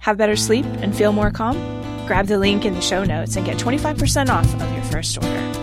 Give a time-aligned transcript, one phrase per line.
[0.00, 1.56] Have better sleep and feel more calm?
[2.06, 5.60] Grab the link in the show notes and get 25% off of your first order.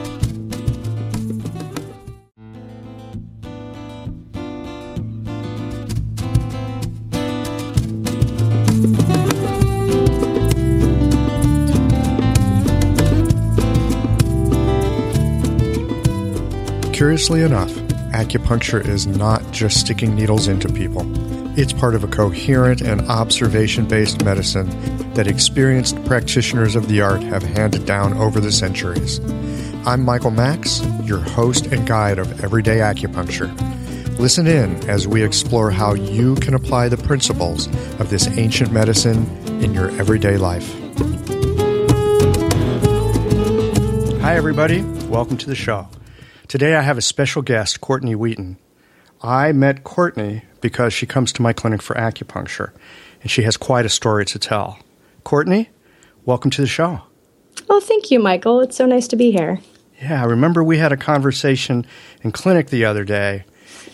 [16.94, 17.72] Curiously enough,
[18.12, 21.27] acupuncture is not just sticking needles into people.
[21.58, 24.70] It's part of a coherent and observation based medicine
[25.16, 29.20] that experienced practitioners of the art have handed down over the centuries.
[29.84, 33.50] I'm Michael Max, your host and guide of Everyday Acupuncture.
[34.20, 37.66] Listen in as we explore how you can apply the principles
[38.00, 39.26] of this ancient medicine
[39.64, 40.72] in your everyday life.
[44.22, 44.84] Hi, everybody.
[45.08, 45.88] Welcome to the show.
[46.48, 48.58] Today I have a special guest, Courtney Wheaton.
[49.22, 52.72] I met Courtney because she comes to my clinic for acupuncture,
[53.22, 54.80] and she has quite a story to tell.
[55.24, 55.70] Courtney,
[56.26, 57.02] welcome to the show.
[57.68, 58.62] Well, thank you, Michael.
[58.62, 59.60] It's so nice to be here.
[60.02, 61.86] Yeah, I remember we had a conversation
[62.22, 63.46] in clinic the other day,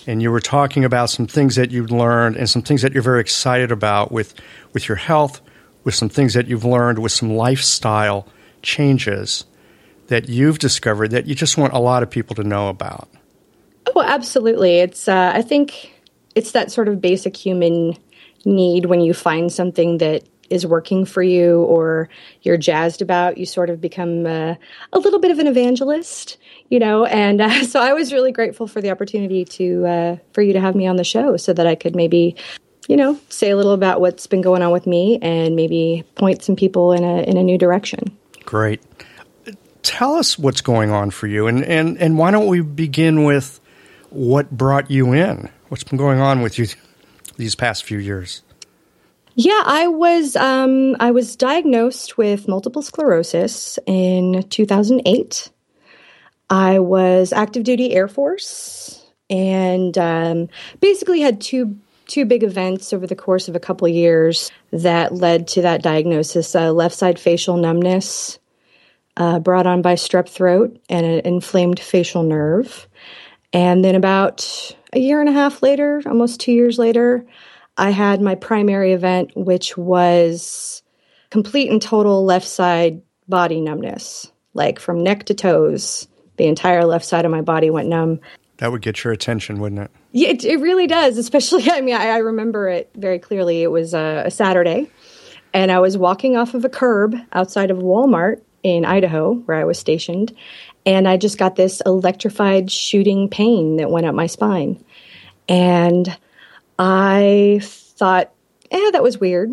[0.06, 3.02] and you were talking about some things that you've learned and some things that you're
[3.02, 4.34] very excited about with,
[4.74, 5.40] with your health,
[5.86, 8.28] with some things that you've learned with some lifestyle
[8.62, 9.46] changes
[10.08, 13.08] that you've discovered that you just want a lot of people to know about?
[13.96, 14.80] Oh, absolutely.
[14.80, 15.94] It's uh, I think
[16.36, 17.96] it's that sort of basic human
[18.46, 22.10] need when you find something that is working for you or
[22.42, 24.56] you're jazzed about, you sort of become uh,
[24.92, 26.38] a little bit of an evangelist,
[26.70, 27.06] you know.
[27.06, 30.62] And uh, so I was really grateful for the opportunity to uh, for you to
[30.62, 32.36] have me on the show so that I could maybe,
[32.88, 36.44] you know, say a little about what's been going on with me and maybe point
[36.44, 38.18] some people in a in a new direction.
[38.46, 38.82] Great
[39.84, 43.60] tell us what's going on for you, and, and, and why don't we begin with
[44.14, 45.50] what brought you in?
[45.70, 46.68] What's been going on with you
[47.38, 48.42] these past few years?
[49.36, 55.50] Yeah, I was um, I was diagnosed with multiple sclerosis in 2008.
[56.50, 60.50] I was active duty Air Force and um,
[60.80, 65.16] basically had two two big events over the course of a couple of years that
[65.16, 68.38] led to that diagnosis: uh, left side facial numbness
[69.18, 72.88] uh, brought on by strep throat and an inflamed facial nerve.
[73.54, 77.26] And then about a year and a half later, almost two years later,
[77.78, 80.82] I had my primary event, which was
[81.30, 86.08] complete and total left side body numbness, like from neck to toes.
[86.38, 88.20] The entire left side of my body went numb.
[88.58, 89.92] That would get your attention, wouldn't it?
[90.12, 91.18] Yeah, it, it really does.
[91.18, 93.62] Especially, I mean, I, I remember it very clearly.
[93.62, 94.90] It was a, a Saturday,
[95.54, 99.66] and I was walking off of a curb outside of Walmart in Idaho, where I
[99.66, 100.34] was stationed,
[100.86, 104.84] and I just got this electrified shooting pain that went up my spine.
[105.48, 106.16] And
[106.78, 108.32] I thought,
[108.72, 109.52] eh, that was weird.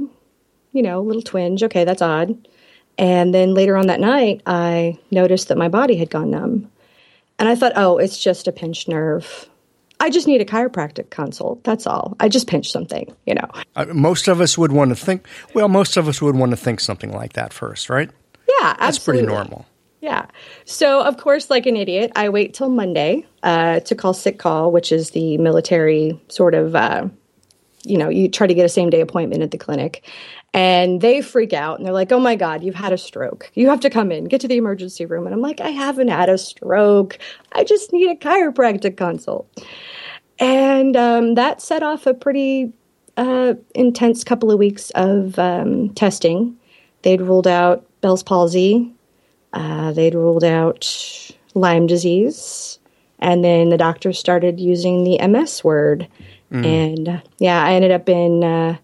[0.72, 1.62] You know, little twinge.
[1.62, 2.48] Okay, that's odd.
[2.98, 6.70] And then later on that night, I noticed that my body had gone numb.
[7.38, 9.48] And I thought, oh, it's just a pinched nerve.
[9.98, 11.62] I just need a chiropractic consult.
[11.64, 12.16] That's all.
[12.20, 13.48] I just pinched something, you know.
[13.76, 16.56] Uh, most of us would want to think, well, most of us would want to
[16.56, 18.10] think something like that first, right?
[18.60, 19.66] Yeah, That's pretty normal.
[20.00, 20.26] Yeah.
[20.64, 24.72] So, of course, like an idiot, I wait till Monday uh, to call sick call,
[24.72, 27.08] which is the military sort of, uh,
[27.84, 30.08] you know, you try to get a same day appointment at the clinic.
[30.52, 33.50] And they freak out and they're like, oh my God, you've had a stroke.
[33.54, 35.26] You have to come in, get to the emergency room.
[35.26, 37.18] And I'm like, I haven't had a stroke.
[37.52, 39.48] I just need a chiropractic consult.
[40.40, 42.72] And um, that set off a pretty
[43.16, 46.56] uh, intense couple of weeks of um, testing.
[47.02, 48.92] They'd ruled out Bell's palsy.
[49.52, 52.78] Uh, they'd ruled out Lyme disease.
[53.18, 56.08] And then the doctors started using the MS word.
[56.50, 56.64] Mm.
[56.64, 58.76] And uh, yeah, I ended up in uh,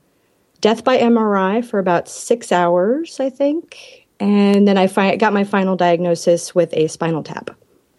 [0.61, 4.07] death by MRI for about six hours, I think.
[4.19, 7.51] And then I fi- got my final diagnosis with a spinal tap,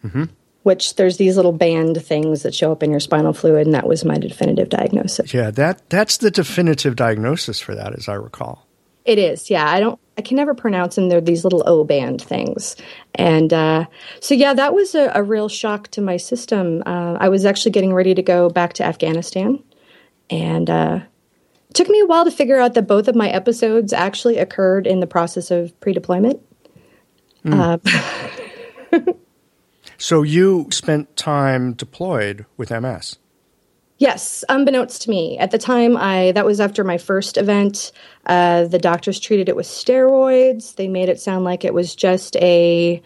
[0.03, 0.25] mm-hmm.
[0.63, 3.87] which there's these little band things that show up in your spinal fluid, and that
[3.87, 5.31] was my definitive diagnosis.
[5.31, 8.67] Yeah, that that's the definitive diagnosis for that, as I recall.
[9.05, 9.69] It is, yeah.
[9.69, 11.09] I don't, I can never pronounce them.
[11.09, 12.75] They're these little O band things,
[13.15, 13.85] and uh,
[14.19, 16.81] so yeah, that was a, a, real shock to my system.
[16.85, 19.63] Uh, I was actually getting ready to go back to Afghanistan,
[20.29, 20.99] and uh,
[21.69, 24.87] it took me a while to figure out that both of my episodes actually occurred
[24.87, 26.41] in the process of pre-deployment.
[27.45, 27.79] Mm.
[29.97, 33.17] so you spent time deployed with MS.
[33.99, 35.37] Yes, unbeknownst to me.
[35.39, 37.91] At the time, I that was after my first event.
[38.25, 40.75] Uh, the doctors treated it with steroids.
[40.75, 43.01] They made it sound like it was just a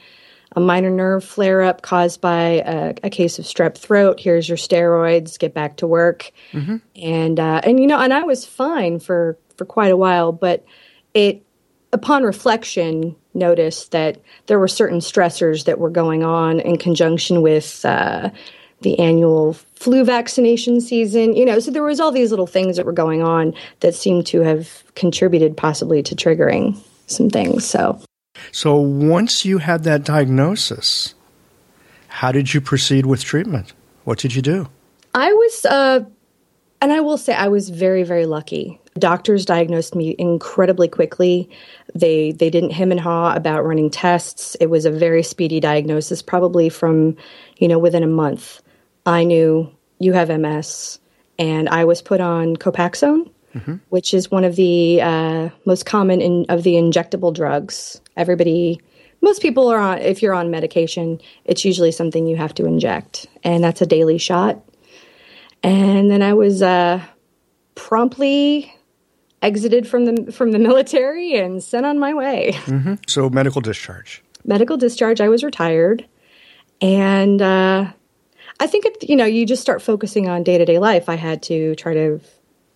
[0.54, 4.20] a minor nerve flare up caused by a, a, case of strep throat.
[4.20, 5.40] Here's your steroids.
[5.40, 6.32] Get back to work.
[6.52, 6.78] Mm-hmm.
[7.02, 10.66] And uh, and you know, and I was fine for for quite a while, but
[11.14, 11.44] it
[11.94, 17.86] upon reflection noticed that there were certain stressors that were going on in conjunction with.
[17.86, 18.32] Uh,
[18.82, 22.86] the annual flu vaccination season, you know, so there was all these little things that
[22.86, 27.66] were going on that seemed to have contributed possibly to triggering some things.
[27.66, 28.00] So
[28.52, 31.16] So once you had that diagnosis,
[32.08, 33.74] how did you proceed with treatment?
[34.04, 34.68] What did you do?
[35.14, 36.00] I was uh
[36.82, 38.80] and I will say I was very very lucky.
[39.00, 41.50] Doctors diagnosed me incredibly quickly.
[41.96, 44.56] They they didn't hem and haw about running tests.
[44.56, 47.16] It was a very speedy diagnosis, probably from
[47.58, 48.62] you know within a month.
[49.06, 51.00] I knew you have MS,
[51.40, 53.76] and I was put on Copaxone, mm-hmm.
[53.90, 58.02] which is one of the uh, most common in, of the injectable drugs.
[58.18, 58.82] Everybody,
[59.22, 60.00] most people are on.
[60.00, 64.18] If you're on medication, it's usually something you have to inject, and that's a daily
[64.18, 64.64] shot.
[65.64, 67.04] And then I was uh,
[67.76, 68.74] promptly
[69.42, 72.54] exited from the from the military and sent on my way.
[72.66, 72.96] Mm-hmm.
[73.08, 74.24] So medical discharge.
[74.44, 75.22] Medical discharge.
[75.22, 76.06] I was retired,
[76.82, 77.92] and uh,
[78.62, 81.10] I think it, you know you just start focusing on day to day life.
[81.10, 82.22] I had to try to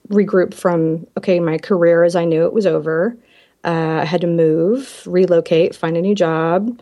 [0.10, 3.16] regroup from okay, my career as I knew it was over.
[3.64, 6.82] Uh, I had to move, relocate, find a new job,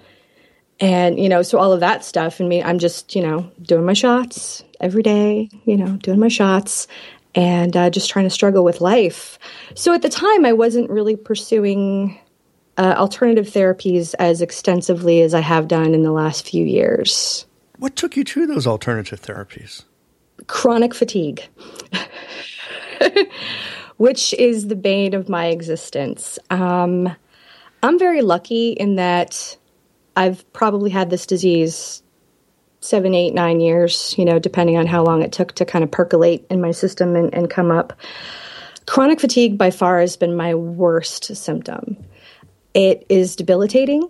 [0.79, 2.39] and you know, so all of that stuff.
[2.39, 5.49] And me, I'm just you know doing my shots every day.
[5.65, 6.87] You know, doing my shots
[7.35, 9.37] and uh, just trying to struggle with life.
[9.75, 12.17] So at the time, I wasn't really pursuing
[12.77, 17.45] uh, alternative therapies as extensively as I have done in the last few years.
[17.83, 19.83] What took you to those alternative therapies?
[20.47, 21.45] Chronic fatigue,
[23.97, 26.39] which is the bane of my existence.
[26.49, 27.13] Um,
[27.83, 29.57] I'm very lucky in that
[30.15, 32.01] I've probably had this disease
[32.79, 35.91] seven, eight, nine years, you know, depending on how long it took to kind of
[35.91, 37.91] percolate in my system and, and come up.
[38.85, 41.97] Chronic fatigue by far has been my worst symptom.
[42.73, 44.09] It is debilitating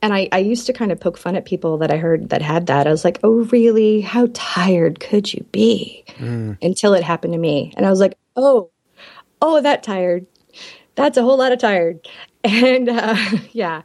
[0.00, 2.42] and I, I used to kind of poke fun at people that I heard that
[2.42, 2.86] had that.
[2.86, 4.00] I was like, oh, really?
[4.00, 6.04] How tired could you be?
[6.18, 6.56] Mm.
[6.62, 7.72] Until it happened to me.
[7.76, 8.70] And I was like, oh,
[9.42, 10.26] oh, that tired.
[10.94, 12.06] That's a whole lot of tired.
[12.44, 13.16] And uh,
[13.50, 13.82] yeah,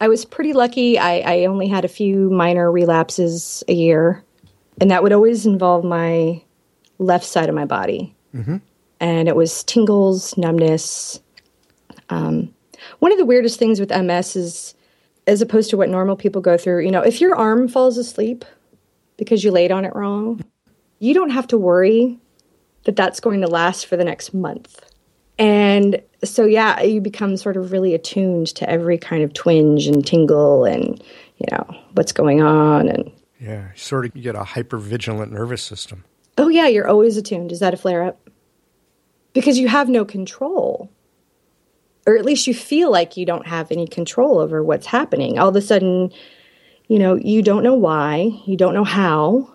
[0.00, 0.98] I was pretty lucky.
[0.98, 4.24] I, I only had a few minor relapses a year.
[4.80, 6.42] And that would always involve my
[6.98, 8.14] left side of my body.
[8.34, 8.56] Mm-hmm.
[8.98, 11.22] And it was tingles, numbness.
[12.10, 12.52] Um,
[12.98, 14.74] one of the weirdest things with MS is
[15.26, 16.84] as opposed to what normal people go through.
[16.84, 18.44] You know, if your arm falls asleep
[19.16, 20.44] because you laid on it wrong,
[20.98, 22.18] you don't have to worry
[22.84, 24.80] that that's going to last for the next month.
[25.38, 30.06] And so, yeah, you become sort of really attuned to every kind of twinge and
[30.06, 31.02] tingle and,
[31.36, 32.88] you know, what's going on.
[32.88, 36.04] And yeah, sort of you get a hyper vigilant nervous system.
[36.38, 37.52] Oh, yeah, you're always attuned.
[37.52, 38.30] Is that a flare up?
[39.34, 40.90] Because you have no control
[42.06, 45.38] or at least you feel like you don't have any control over what's happening.
[45.38, 46.12] All of a sudden,
[46.88, 49.54] you know, you don't know why, you don't know how.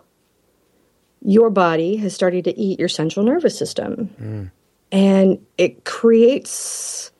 [1.23, 4.09] Your body has started to eat your central nervous system.
[4.19, 4.51] Mm.
[4.91, 7.11] And it creates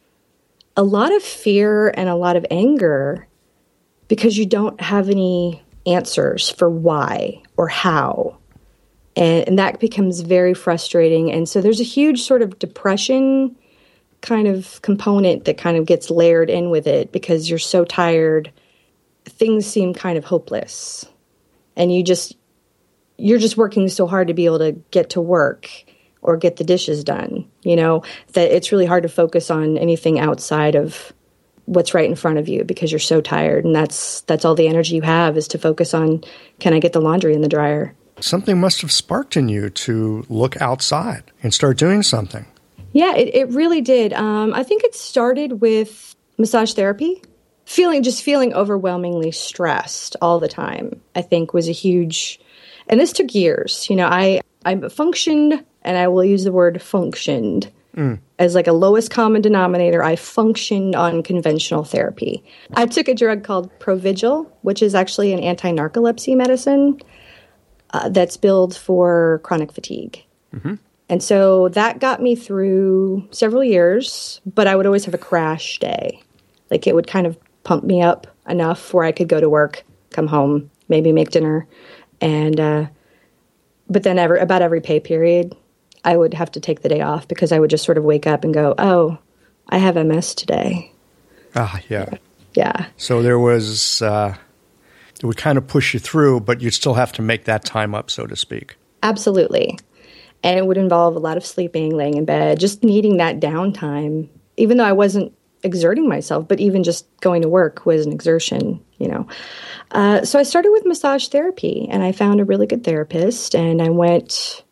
[0.76, 3.28] a lot of fear and a lot of anger
[4.08, 8.38] because you don't have any answers for why or how.
[9.16, 11.32] And, and that becomes very frustrating.
[11.32, 13.56] And so there's a huge sort of depression
[14.22, 18.52] kind of component that kind of gets layered in with it because you're so tired
[19.26, 21.06] things seem kind of hopeless.
[21.76, 22.36] And you just
[23.18, 25.70] you're just working so hard to be able to get to work
[26.24, 30.20] or get the dishes done you know that it's really hard to focus on anything
[30.20, 31.14] outside of
[31.66, 33.64] what's right in front of you because you're so tired.
[33.66, 36.24] And that's that's all the energy you have is to focus on
[36.60, 37.96] can i get the laundry in the dryer?
[38.20, 42.46] Something must have sparked in you to look outside and start doing something
[42.94, 44.14] yeah, it, it really did.
[44.14, 47.22] Um, I think it started with massage therapy.
[47.66, 52.40] feeling just feeling overwhelmingly stressed all the time i think was a huge
[52.90, 56.82] and this took years you know i i functioned and i will use the word
[56.82, 58.20] functioned mm.
[58.40, 62.44] as like a lowest common denominator i functioned on conventional therapy
[62.74, 67.00] i took a drug called provigil which is actually an anti-narcolepsy medicine
[67.94, 70.76] uh, that's billed for chronic fatigue mm-hmm.
[71.12, 75.78] And so that got me through several years but i would always have a crash
[75.78, 76.24] day
[76.72, 79.84] like it would kind of pump me up enough where I could go to work,
[80.10, 81.68] come home, maybe make dinner,
[82.20, 82.86] and uh,
[83.90, 85.56] but then every about every pay period,
[86.04, 88.26] I would have to take the day off because I would just sort of wake
[88.26, 89.20] up and go, "Oh,
[89.70, 90.92] I have MS today."
[91.56, 92.10] Ah, yeah,
[92.54, 92.88] yeah.
[92.98, 94.36] So there was uh,
[95.16, 97.94] it would kind of push you through, but you'd still have to make that time
[97.94, 98.76] up, so to speak.
[99.04, 99.78] Absolutely,
[100.44, 104.28] and it would involve a lot of sleeping, laying in bed, just needing that downtime.
[104.58, 105.34] Even though I wasn't
[105.64, 109.28] exerting myself, but even just going to work was an exertion, you know.
[109.92, 113.82] Uh, so I started with massage therapy and I found a really good therapist and
[113.82, 114.64] I went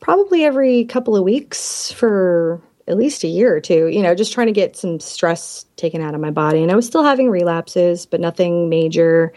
[0.00, 4.32] probably every couple of weeks for at least a year or two, you know, just
[4.32, 6.62] trying to get some stress taken out of my body.
[6.62, 9.32] And I was still having relapses, but nothing major.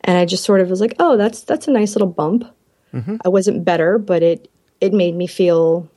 [0.00, 2.44] And I just sort of was like, oh, that's that's a nice little bump.
[2.92, 3.16] Mm-hmm.
[3.24, 4.50] I wasn't better, but it
[4.82, 5.88] it made me feel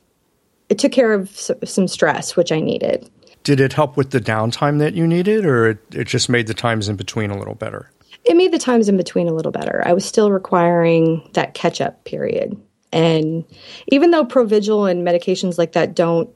[0.68, 3.10] it took care of some stress, which I needed.
[3.42, 6.54] Did it help with the downtime that you needed, or it, it just made the
[6.54, 7.90] times in between a little better?
[8.24, 9.82] It made the times in between a little better.
[9.84, 12.60] I was still requiring that catch up period.
[12.92, 13.44] And
[13.88, 16.30] even though Provigil and medications like that don't,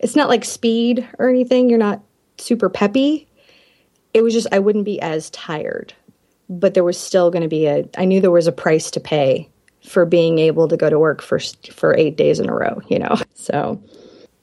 [0.00, 2.02] it's not like speed or anything, you're not
[2.36, 3.28] super peppy.
[4.12, 5.94] It was just, I wouldn't be as tired.
[6.50, 9.00] But there was still going to be a, I knew there was a price to
[9.00, 9.48] pay
[9.84, 11.38] for being able to go to work for,
[11.72, 13.16] for eight days in a row, you know?
[13.34, 13.82] So,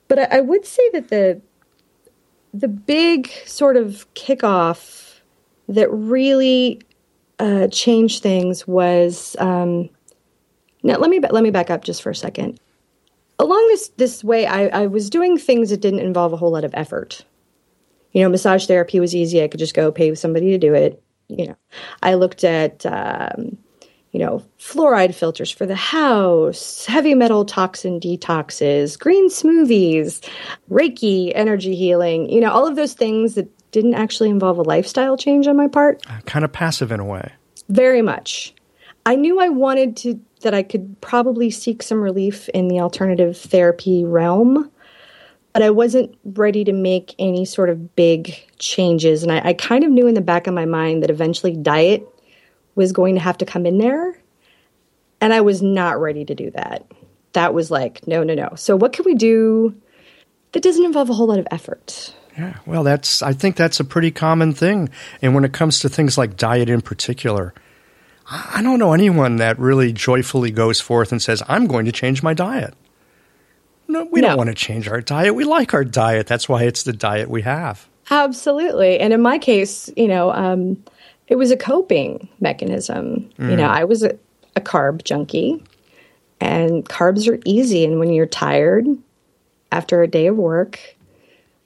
[0.10, 1.41] but I, I would say that the,
[2.53, 5.19] the big sort of kickoff
[5.69, 6.81] that really
[7.39, 9.89] uh, changed things was um,
[10.84, 12.60] now let me let me back up just for a second.
[13.38, 16.65] Along this this way, I, I was doing things that didn't involve a whole lot
[16.65, 17.24] of effort.
[18.12, 19.41] You know, massage therapy was easy.
[19.41, 21.01] I could just go pay somebody to do it.
[21.29, 21.55] You know,
[22.01, 23.58] I looked at um,
[24.11, 30.27] you know, fluoride filters for the house, heavy metal toxin detoxes, green smoothies,
[30.69, 35.15] Reiki, energy healing, you know, all of those things that didn't actually involve a lifestyle
[35.15, 36.03] change on my part.
[36.09, 37.31] Uh, kind of passive in a way.
[37.69, 38.55] Very much.
[39.05, 43.37] I knew I wanted to, that I could probably seek some relief in the alternative
[43.37, 44.71] therapy realm,
[45.53, 49.21] but I wasn't ready to make any sort of big changes.
[49.21, 52.07] And I, I kind of knew in the back of my mind that eventually diet
[52.79, 54.17] was going to have to come in there.
[55.19, 56.89] And I was not ready to do that.
[57.33, 58.53] That was like, no, no, no.
[58.55, 59.75] So, what can we do
[60.53, 62.15] that doesn't involve a whole lot of effort?
[62.38, 64.89] Yeah, well, that's, I think that's a pretty common thing.
[65.21, 67.53] And when it comes to things like diet in particular,
[68.25, 72.24] I don't know anyone that really joyfully goes forth and says, I'm going to change
[72.24, 72.75] my diet.
[73.89, 74.29] No, we no.
[74.29, 75.36] don't want to change our diet.
[75.36, 76.27] We like our diet.
[76.27, 77.89] That's why it's the diet we have.
[78.09, 79.00] Absolutely.
[79.00, 80.81] And in my case, you know, um,
[81.29, 83.29] it was a coping mechanism.
[83.38, 83.51] Mm.
[83.51, 83.74] You know, mm.
[83.74, 84.17] I was a,
[84.55, 85.63] a carb junkie,
[86.41, 87.86] and carbs are easy.
[87.86, 88.86] And when you're tired
[89.71, 90.79] after a day of work,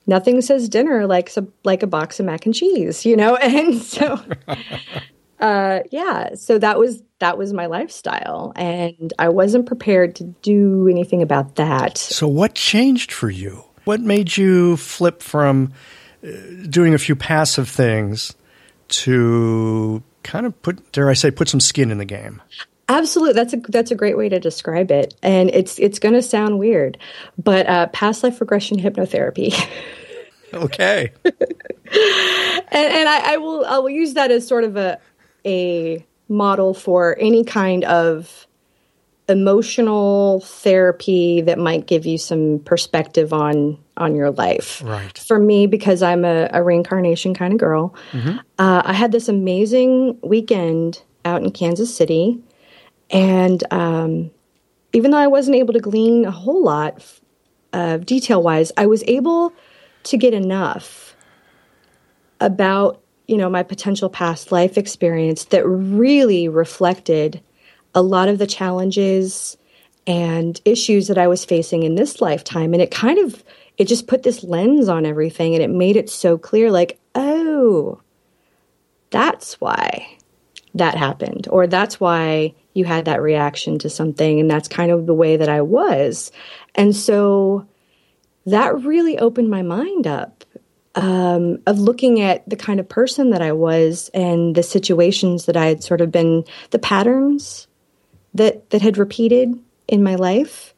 [0.06, 1.32] nothing says dinner like
[1.64, 3.38] like a box of mac and cheese, you know.
[3.42, 4.22] And so,
[5.40, 10.90] uh, yeah, so that was that was my lifestyle, and I wasn't prepared to do
[10.90, 11.98] anything about that.
[11.98, 13.64] So, what changed for you?
[13.86, 15.74] What made you flip from
[16.26, 16.30] uh,
[16.70, 18.34] doing a few passive things
[18.94, 22.42] to kind of put, dare I say, put some skin in the game.
[22.90, 26.22] Absolutely, that's a that's a great way to describe it, and it's it's going to
[26.22, 26.98] sound weird,
[27.42, 29.54] but uh, past life regression hypnotherapy.
[30.54, 31.12] okay.
[31.24, 31.34] and
[32.72, 35.00] and I, I will I will use that as sort of a
[35.46, 38.48] a model for any kind of
[39.30, 44.82] emotional therapy that might give you some perspective on on your life.
[44.84, 45.18] Right.
[45.18, 48.38] For me, because I'm a, a reincarnation kind of girl, mm-hmm.
[48.58, 52.40] uh, I had this amazing weekend out in Kansas City,
[53.12, 54.32] and um,
[54.94, 57.04] even though I wasn't able to glean a whole lot
[57.72, 59.54] uh, detail wise, I was able
[60.04, 61.16] to get enough
[62.40, 67.42] about you know my potential past life experience that really reflected
[67.96, 69.58] a lot of the challenges
[70.06, 72.74] and issues that I was facing in this lifetime.
[72.74, 73.44] And it kind of,
[73.78, 78.02] it just put this lens on everything and it made it so clear like, oh,
[79.10, 80.18] that's why
[80.76, 81.48] that happened.
[81.50, 84.40] Or that's why you had that reaction to something.
[84.40, 86.32] And that's kind of the way that I was.
[86.76, 87.68] And so
[88.46, 90.44] that really opened my mind up
[90.96, 95.58] um, of looking at the kind of person that I was and the situations that
[95.58, 97.68] I had sort of been, the patterns
[98.34, 100.74] that that had repeated in my life,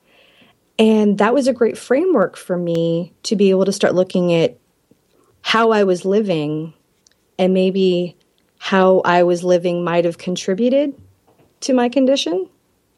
[0.80, 4.58] and that was a great framework for me to be able to start looking at
[5.42, 6.74] how I was living,
[7.38, 8.18] and maybe
[8.58, 10.94] how I was living might have contributed
[11.62, 12.50] to my condition,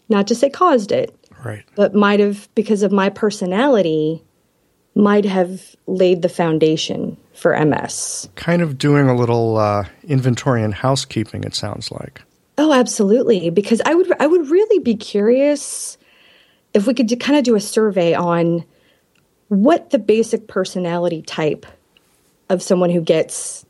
[0.09, 1.63] not to say caused it, Right.
[1.75, 4.23] but might have because of my personality
[4.95, 8.29] might have laid the foundation for MS.
[8.35, 12.21] Kind of doing a little uh, inventory and housekeeping, it sounds like.
[12.57, 13.49] Oh, absolutely.
[13.49, 15.97] Because I would, I would really be curious
[16.73, 18.65] if we could do, kind of do a survey on
[19.49, 21.65] what the basic personality type
[22.49, 23.65] of someone who gets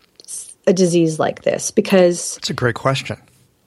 [0.66, 1.72] a disease like this.
[1.72, 3.18] Because, That's a great question.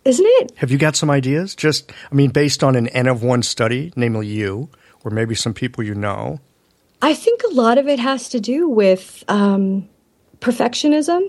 [0.04, 0.52] isn't it?
[0.56, 1.54] Have you got some ideas?
[1.54, 4.68] Just, I mean, based on an N of one study, namely you,
[5.04, 6.40] or maybe some people you know.
[7.02, 9.88] I think a lot of it has to do with um,
[10.40, 11.20] perfectionism.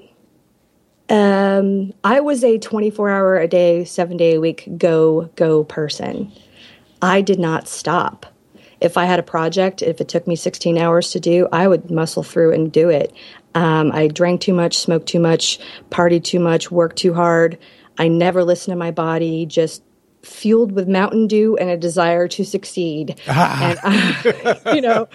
[1.12, 6.32] Um, I was a 24 hour a day, seven day a week go, go person.
[7.02, 8.26] I did not stop.
[8.80, 11.92] If I had a project, if it took me 16 hours to do, I would
[11.92, 13.14] muscle through and do it.
[13.54, 17.58] Um, I drank too much, smoked too much, partied too much, worked too hard.
[17.98, 19.84] I never listened to my body, just
[20.24, 23.20] fueled with Mountain Dew and a desire to succeed.
[23.28, 25.10] And, I, you know,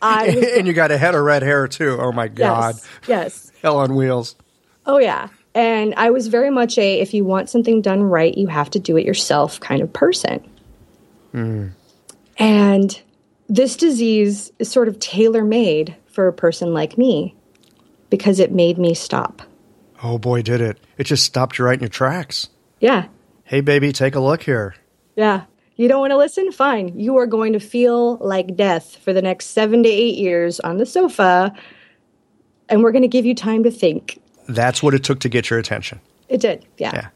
[0.00, 1.98] I and you got a head of red hair, too.
[2.00, 2.76] Oh, my God.
[2.76, 2.88] Yes.
[3.06, 3.52] Yes.
[3.60, 4.34] Hell on wheels.
[4.86, 5.28] Oh, yeah.
[5.54, 8.78] And I was very much a if you want something done right, you have to
[8.78, 10.48] do it yourself kind of person.
[11.32, 11.68] Hmm.
[12.38, 13.00] And
[13.48, 17.34] this disease is sort of tailor made for a person like me
[18.08, 19.42] because it made me stop.
[20.02, 20.78] Oh, boy, did it.
[20.98, 22.48] It just stopped you right in your tracks.
[22.80, 23.06] Yeah.
[23.44, 24.74] Hey, baby, take a look here.
[25.16, 25.44] Yeah.
[25.76, 26.52] You don't want to listen?
[26.52, 26.98] Fine.
[26.98, 30.76] You are going to feel like death for the next seven to eight years on
[30.76, 31.54] the sofa,
[32.68, 34.21] and we're going to give you time to think.
[34.54, 36.00] That's what it took to get your attention.
[36.28, 36.64] It did.
[36.78, 36.90] Yeah.
[36.94, 37.08] Yeah.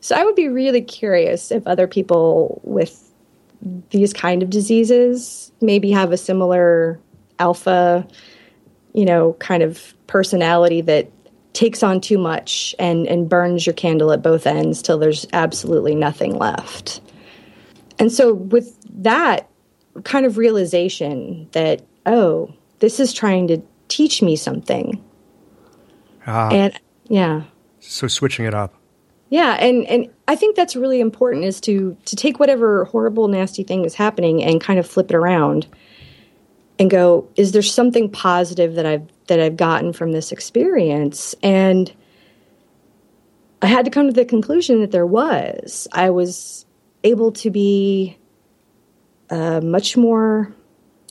[0.00, 3.12] So I would be really curious if other people with
[3.90, 7.00] these kind of diseases maybe have a similar
[7.38, 8.06] alpha,
[8.94, 11.10] you know, kind of personality that
[11.52, 15.94] takes on too much and, and burns your candle at both ends till there's absolutely
[15.94, 17.00] nothing left.
[17.98, 19.48] And so with that
[20.04, 25.02] kind of realization that, oh, this is trying to teach me something.
[26.28, 27.44] Ah, And yeah.
[27.80, 28.74] so switching it up.
[29.30, 33.62] Yeah, and and I think that's really important is to to take whatever horrible nasty
[33.62, 35.66] thing is happening and kind of flip it around
[36.78, 41.92] and go is there something positive that I've that I've gotten from this experience and
[43.60, 45.88] I had to come to the conclusion that there was.
[45.92, 46.64] I was
[47.04, 48.16] able to be
[49.30, 50.54] uh, much more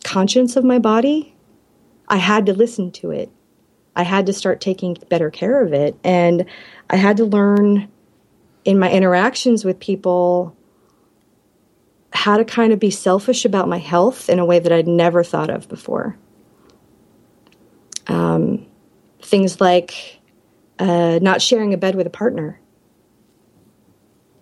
[0.04, 1.36] conscious of my body.
[2.08, 3.30] I had to listen to it.
[3.98, 5.98] I had to start taking better care of it.
[6.04, 6.46] And
[6.88, 7.90] I had to learn
[8.64, 10.56] in my interactions with people
[12.14, 15.24] how to kind of be selfish about my health in a way that I'd never
[15.24, 16.16] thought of before.
[18.06, 18.68] Um,
[19.22, 20.20] things like
[20.78, 22.60] uh, not sharing a bed with a partner,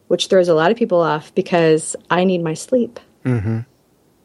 [0.09, 2.99] which throws a lot of people off because I need my sleep.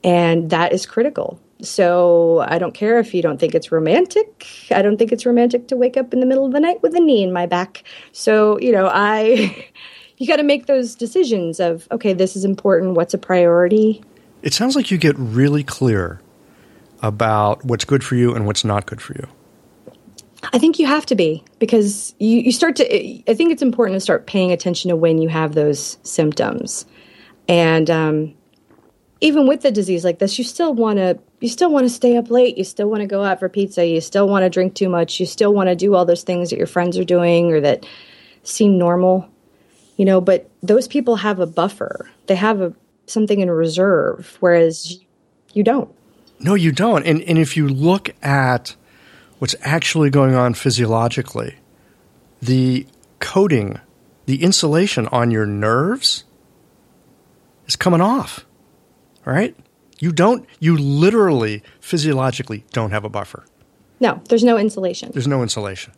[0.02, 1.40] And that is critical.
[1.62, 4.46] So I don't care if you don't think it's romantic.
[4.70, 6.94] I don't think it's romantic to wake up in the middle of the night with
[6.94, 7.84] a knee in my back.
[8.12, 9.66] So, you know, I
[10.18, 14.02] you got to make those decisions of okay, this is important, what's a priority?
[14.42, 16.20] It sounds like you get really clear
[17.02, 19.26] about what's good for you and what's not good for you.
[20.52, 23.96] I think you have to be because you, you start to I think it's important
[23.96, 26.86] to start paying attention to when you have those symptoms.
[27.48, 28.34] And um
[29.20, 32.16] even with the disease like this, you still want to you still want to stay
[32.16, 34.74] up late, you still want to go out for pizza, you still want to drink
[34.74, 37.52] too much, you still want to do all those things that your friends are doing
[37.52, 37.86] or that
[38.42, 39.28] seem normal.
[39.96, 42.10] You know, but those people have a buffer.
[42.26, 42.74] They have a
[43.06, 45.00] something in reserve whereas
[45.52, 45.90] you don't.
[46.38, 47.06] No, you don't.
[47.06, 48.74] And, and if you look at
[49.38, 51.56] what's actually going on physiologically,
[52.40, 52.86] the
[53.18, 53.78] coating,
[54.24, 56.24] the insulation on your nerves
[57.66, 58.46] is coming off.
[59.30, 59.56] All right?
[60.00, 63.44] You don't, you literally, physiologically don't have a buffer.
[64.00, 65.12] No, there's no insulation.
[65.12, 65.92] There's no insulation.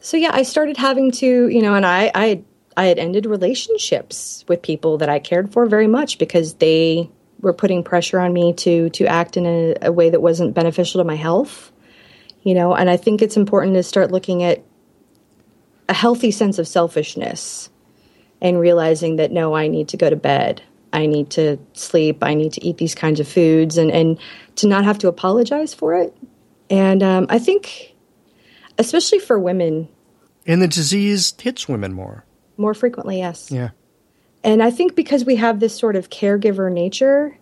[0.00, 2.44] So yeah, I started having to, you know, and I I had,
[2.76, 7.54] I had ended relationships with people that I cared for very much because they were
[7.54, 11.04] putting pressure on me to to act in a, a way that wasn't beneficial to
[11.04, 11.72] my health.
[12.42, 14.62] You know, and I think it's important to start looking at
[15.88, 17.70] a healthy sense of selfishness
[18.42, 20.62] and realizing that no, I need to go to bed.
[20.92, 22.22] I need to sleep.
[22.22, 24.18] I need to eat these kinds of foods and, and
[24.56, 26.14] to not have to apologize for it
[26.68, 27.94] And um, I think,
[28.78, 29.88] especially for women,
[30.46, 32.24] And the disease hits women more.
[32.56, 33.50] more frequently, yes.
[33.50, 33.70] Yeah.
[34.42, 37.36] And I think because we have this sort of caregiver nature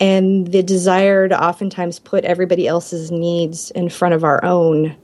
[0.00, 4.96] and the desire to oftentimes put everybody else's needs in front of our own,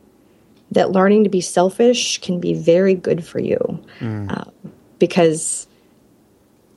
[0.72, 3.58] that learning to be selfish can be very good for you
[4.00, 4.44] uh,
[4.98, 5.66] because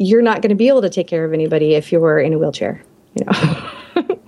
[0.05, 2.37] you're not going to be able to take care of anybody if you're in a
[2.39, 2.81] wheelchair.
[3.15, 4.19] You know,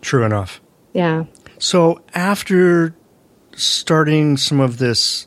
[0.00, 0.60] True enough.
[0.92, 1.24] yeah.
[1.58, 2.94] So after
[3.54, 5.26] starting some of this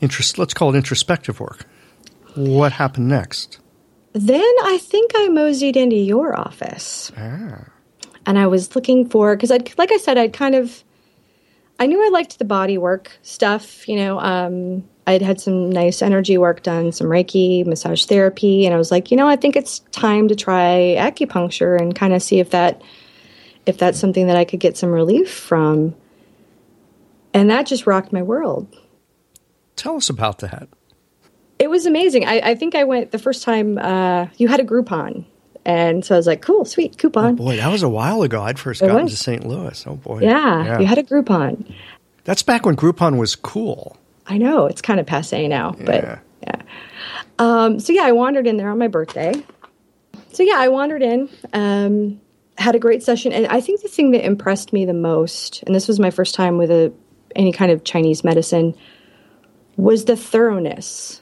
[0.00, 1.66] interest, let's call it introspective work,
[2.36, 3.58] what happened next?
[4.12, 7.10] Then I think I moseyed into your office.
[7.16, 7.64] Ah.
[8.26, 10.84] and I was looking for because I'd like I said I'd kind of
[11.78, 13.88] I knew I liked the body work stuff.
[13.88, 18.74] You know, um, I'd had some nice energy work done, some Reiki, massage therapy, and
[18.74, 22.22] I was like, you know, I think it's time to try acupuncture and kind of
[22.22, 22.82] see if that
[23.66, 25.94] if that's something that I could get some relief from.
[27.32, 28.74] And that just rocked my world.
[29.74, 30.68] Tell us about that.
[31.58, 32.26] It was amazing.
[32.26, 35.24] I, I think I went the first time uh, you had a Groupon.
[35.66, 37.36] And so I was like, cool, sweet, coupon.
[37.36, 38.42] Boy, that was a while ago.
[38.42, 39.12] I'd first It gotten was.
[39.12, 39.46] to St.
[39.46, 39.84] Louis.
[39.86, 40.20] Oh boy.
[40.20, 41.74] yeah, you had a Groupon.
[42.24, 43.96] That's back when Groupon was cool.
[44.26, 46.18] I know it's kind of passe now, but Yeah.
[46.46, 46.62] yeah.
[47.38, 49.32] Um, so yeah, I wandered in there on my birthday.
[50.32, 52.20] So yeah, I wandered in, um,
[52.58, 55.74] had a great session, and I think the thing that impressed me the most, and
[55.74, 56.92] this was my first time with a
[57.34, 58.74] any kind of Chinese medicine,
[59.76, 61.20] was the thoroughness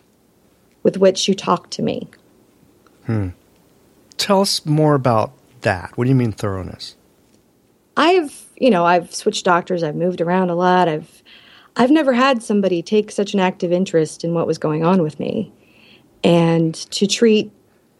[0.82, 2.08] with which you talked to me.
[4.18, 5.96] Tell us more about that.
[5.96, 6.96] What do you mean thoroughness?
[7.96, 10.88] I've, you know, I've switched doctors, I've moved around a lot.
[10.88, 11.22] I've
[11.74, 15.18] I've never had somebody take such an active interest in what was going on with
[15.18, 15.52] me
[16.22, 17.50] and to treat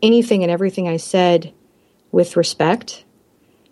[0.02, 1.54] anything and everything I said
[2.10, 3.04] with respect.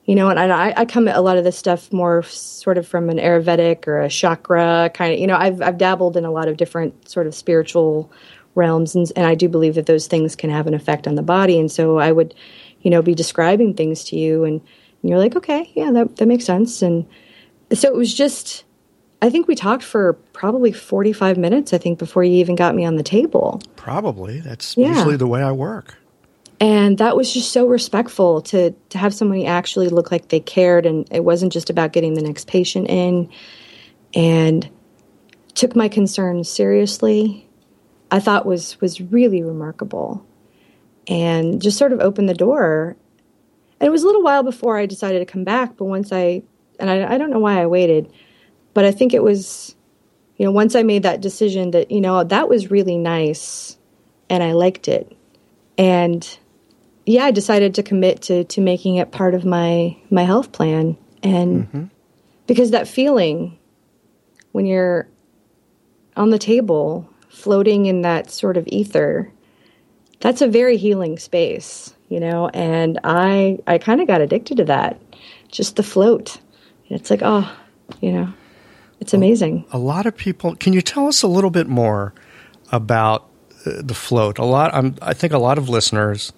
[0.07, 2.89] You know, and I, I come at a lot of this stuff more sort of
[2.89, 6.33] from an Ayurvedic or a chakra kind of, you know, I've, I've dabbled in a
[6.33, 8.11] lot of different sort of spiritual
[8.55, 11.23] realms, and, and I do believe that those things can have an effect on the
[11.23, 11.59] body.
[11.59, 12.35] And so I would,
[12.83, 14.61] you know, be describing things to you, and,
[15.03, 16.83] and you're like, okay, yeah, that, that makes sense.
[16.83, 17.07] And
[17.73, 18.65] so it was just,
[19.23, 22.85] I think we talked for probably 45 minutes, I think, before you even got me
[22.85, 23.63] on the table.
[23.77, 24.41] Probably.
[24.41, 24.89] That's Yeah.
[24.89, 25.97] usually the way I work.
[26.63, 30.85] and that was just so respectful to to have somebody actually look like they cared
[30.85, 33.31] and it wasn't just about getting the next patient in
[34.13, 34.69] and
[35.55, 37.47] took my concerns seriously
[38.11, 40.25] i thought was was really remarkable
[41.07, 42.97] and just sort of opened the door.
[43.81, 46.43] And it was a little while before i decided to come back but once i
[46.79, 48.13] and i, I don't know why i waited
[48.75, 49.75] but i think it was
[50.37, 53.79] you know once i made that decision that you know that was really nice
[54.29, 55.17] and i liked it.
[55.77, 56.39] And
[57.07, 60.97] yeah, I decided to commit to to making it part of my my health plan,
[61.23, 61.85] and mm-hmm.
[62.47, 63.59] because that feeling
[64.53, 65.09] when you're
[66.17, 67.09] on the table,
[67.41, 69.31] floating in that sort of ether,
[70.21, 72.49] that's a very healing space, you know.
[72.49, 75.01] And I I kind of got addicted to that,
[75.51, 76.39] just the float.
[76.89, 77.51] It's like oh,
[78.01, 78.33] you know,
[79.01, 79.65] it's amazing.
[79.73, 80.55] A lot of people.
[80.57, 82.13] Can you tell us a little bit more
[82.71, 83.29] about
[83.67, 84.39] uh, the float?
[84.39, 84.73] A lot.
[84.75, 86.33] I'm, I think a lot of listeners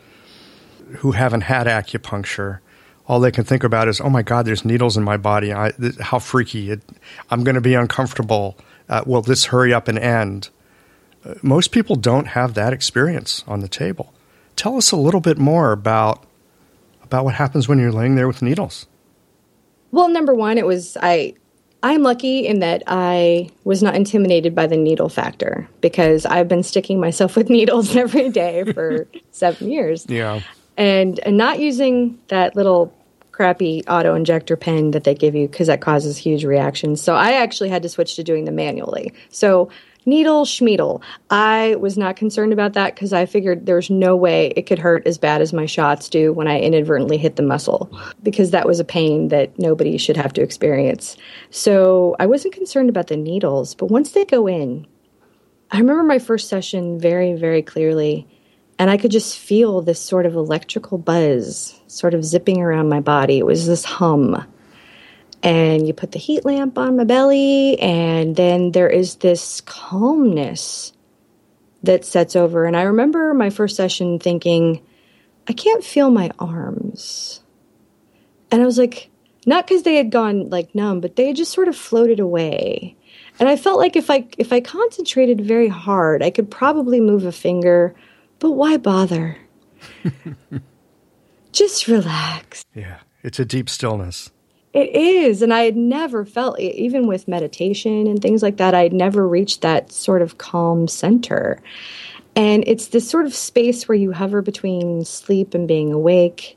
[0.99, 2.61] who haven't had acupuncture,
[3.07, 5.53] all they can think about is, "Oh my God, there's needles in my body.
[5.53, 6.71] I, th- how freaky!
[6.71, 6.83] It,
[7.31, 8.57] I'm going to be uncomfortable.
[8.89, 10.51] Uh, will this hurry up and end?"
[11.43, 14.13] Most people don't have that experience on the table.
[14.57, 16.25] Tell us a little bit more about
[17.03, 18.87] about what happens when you're laying there with needles.
[19.91, 21.35] Well, number one, it was I.
[21.85, 26.63] I'm lucky in that I was not intimidated by the needle factor because I've been
[26.63, 30.41] sticking myself with needles every day for seven years, Yeah.
[30.77, 32.95] and and not using that little
[33.33, 37.01] crappy auto injector pen that they give you because that causes huge reactions.
[37.03, 39.13] So I actually had to switch to doing them manually.
[39.31, 39.71] So
[40.07, 41.03] needle schmeedle.
[41.31, 45.07] I was not concerned about that because I figured there's no way it could hurt
[45.07, 47.91] as bad as my shots do when I inadvertently hit the muscle
[48.23, 51.17] because that was a pain that nobody should have to experience.
[51.51, 54.87] So I wasn't concerned about the needles, but once they go in,
[55.71, 58.27] I remember my first session very, very clearly,
[58.79, 63.01] and I could just feel this sort of electrical buzz sort of zipping around my
[63.01, 63.39] body.
[63.39, 64.47] It was this hum.
[65.43, 70.93] And you put the heat lamp on my belly, and then there is this calmness
[71.83, 72.65] that sets over.
[72.65, 74.85] And I remember my first session thinking,
[75.49, 77.41] I can't feel my arms.
[78.51, 79.11] And I was like,
[79.47, 82.97] not because they had gone like numb, but they had just sort of floated away.
[83.41, 87.25] And I felt like if I if I concentrated very hard, I could probably move
[87.25, 87.95] a finger,
[88.39, 89.39] but why bother?
[91.53, 92.65] just relax.
[92.75, 92.99] Yeah.
[93.23, 94.31] It's a deep stillness.
[94.73, 95.43] It is.
[95.43, 99.27] And I had never felt, even with meditation and things like that, I had never
[99.29, 101.63] reached that sort of calm center.
[102.35, 106.57] And it's this sort of space where you hover between sleep and being awake.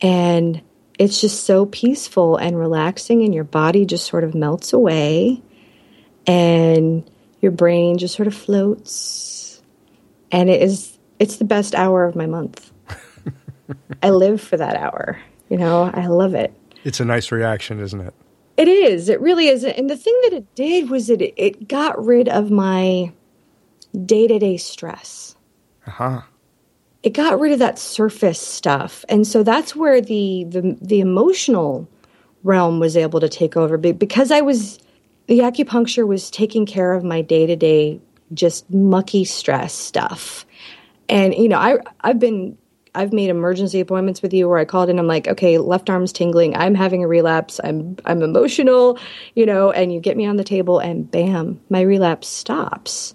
[0.00, 0.62] And
[0.98, 5.42] it's just so peaceful and relaxing, and your body just sort of melts away.
[6.26, 7.08] And
[7.40, 9.62] your brain just sort of floats.
[10.32, 12.72] And it is, it's the best hour of my month.
[14.02, 15.20] I live for that hour.
[15.50, 16.54] You know, I love it.
[16.86, 18.14] It's a nice reaction, isn't it?
[18.56, 19.08] It is.
[19.08, 19.64] It really is.
[19.64, 23.12] And the thing that it did was it, it got rid of my
[24.04, 25.34] day to day stress.
[25.84, 26.20] Uh huh.
[27.02, 29.04] It got rid of that surface stuff.
[29.08, 31.88] And so that's where the, the, the emotional
[32.44, 34.78] realm was able to take over because I was,
[35.26, 38.00] the acupuncture was taking care of my day to day,
[38.32, 40.46] just mucky stress stuff.
[41.08, 42.56] And, you know, I, I've been
[42.96, 44.98] I've made emergency appointments with you where I called in.
[44.98, 46.56] I'm like, okay, left arm's tingling.
[46.56, 47.60] I'm having a relapse.
[47.62, 48.98] I'm I'm emotional,
[49.34, 49.70] you know.
[49.70, 53.14] And you get me on the table, and bam, my relapse stops.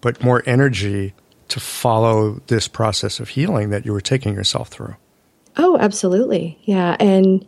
[0.00, 1.14] but more energy
[1.48, 4.96] to follow this process of healing that you were taking yourself through.
[5.56, 6.58] Oh, absolutely.
[6.62, 6.96] Yeah.
[7.00, 7.46] And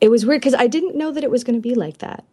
[0.00, 2.24] it was weird because I didn't know that it was going to be like that.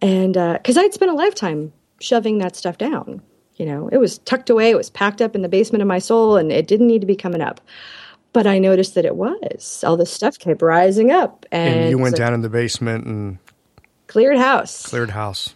[0.00, 3.22] And because uh, I'd spent a lifetime shoving that stuff down.
[3.56, 5.98] You know, it was tucked away, it was packed up in the basement of my
[5.98, 7.60] soul, and it didn't need to be coming up.
[8.32, 9.84] But I noticed that it was.
[9.86, 11.44] All this stuff kept rising up.
[11.52, 13.38] And, and you went down in the basement and
[14.06, 14.86] cleared house.
[14.86, 15.54] Cleared house.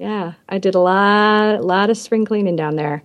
[0.00, 3.02] Yeah, I did a lot, a lot of spring cleaning down there,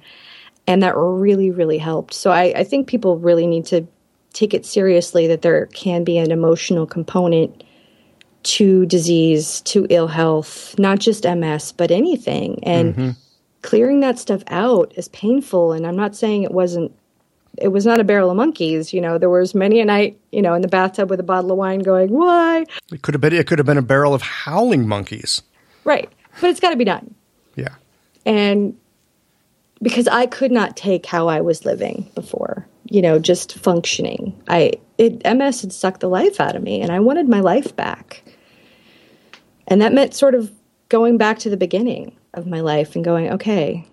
[0.65, 2.13] and that really, really helped.
[2.13, 3.85] So I, I think people really need to
[4.31, 7.65] take it seriously that there can be an emotional component
[8.43, 12.63] to disease, to ill health, not just MS, but anything.
[12.63, 13.09] And mm-hmm.
[13.61, 15.73] clearing that stuff out is painful.
[15.73, 16.97] And I'm not saying it wasn't
[17.57, 18.93] it was not a barrel of monkeys.
[18.93, 21.51] You know, there was many a night, you know, in the bathtub with a bottle
[21.51, 22.65] of wine going, why?
[22.89, 25.41] It could have been it could have been a barrel of howling monkeys.
[25.83, 26.09] Right
[26.41, 27.13] but it's got to be done.
[27.55, 27.75] Yeah.
[28.25, 28.77] And
[29.81, 34.41] because I could not take how I was living before, you know, just functioning.
[34.47, 37.75] I it MS had sucked the life out of me and I wanted my life
[37.75, 38.23] back.
[39.67, 40.51] And that meant sort of
[40.89, 43.85] going back to the beginning of my life and going, okay,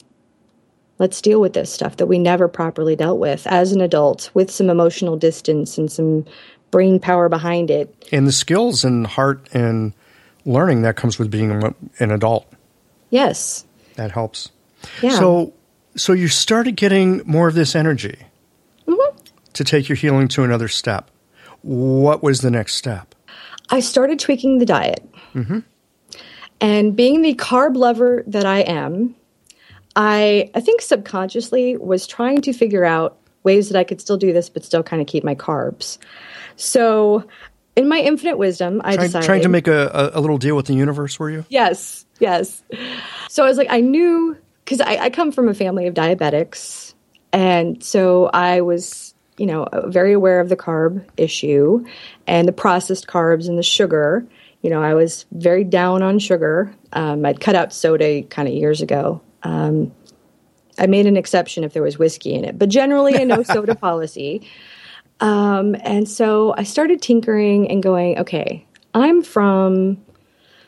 [0.99, 4.51] let's deal with this stuff that we never properly dealt with as an adult with
[4.51, 6.25] some emotional distance and some
[6.71, 8.07] brain power behind it.
[8.13, 9.95] And the skills and heart and
[10.45, 12.51] learning that comes with being an adult.
[13.11, 13.65] Yes.
[13.97, 14.51] That helps.
[15.03, 15.11] Yeah.
[15.11, 15.53] So,
[15.97, 18.19] so you started getting more of this energy
[18.87, 19.17] mm-hmm.
[19.53, 21.11] to take your healing to another step.
[21.63, 23.15] What was the next step?
[23.71, 25.09] I started tweaking the diet.
[25.35, 25.61] Mm-hmm.
[26.61, 29.15] And being the carb lover that I am,
[29.97, 34.33] I, I think subconsciously was trying to figure out ways that I could still do
[34.33, 35.99] this, but still kind of keep my carbs.
[36.57, 37.25] So
[37.77, 40.67] in my infinite wisdom, I trying, decided trying to make a, a, little deal with
[40.67, 41.19] the universe.
[41.19, 41.45] Were you?
[41.49, 42.63] Yes, yes.
[43.29, 46.95] So I was like, I knew because I, I come from a family of diabetics,
[47.33, 51.85] and so I was, you know, very aware of the carb issue
[52.27, 54.27] and the processed carbs and the sugar
[54.61, 56.75] You know, I was very down on sugar.
[56.93, 59.23] Um, I'd cut out soda kind of years ago.
[59.43, 59.93] Um,
[60.79, 63.75] I made an exception if there was whiskey in it, but generally a no soda
[63.75, 64.47] policy.
[65.23, 70.05] Um, and so I started tinkering and going, okay, I'm from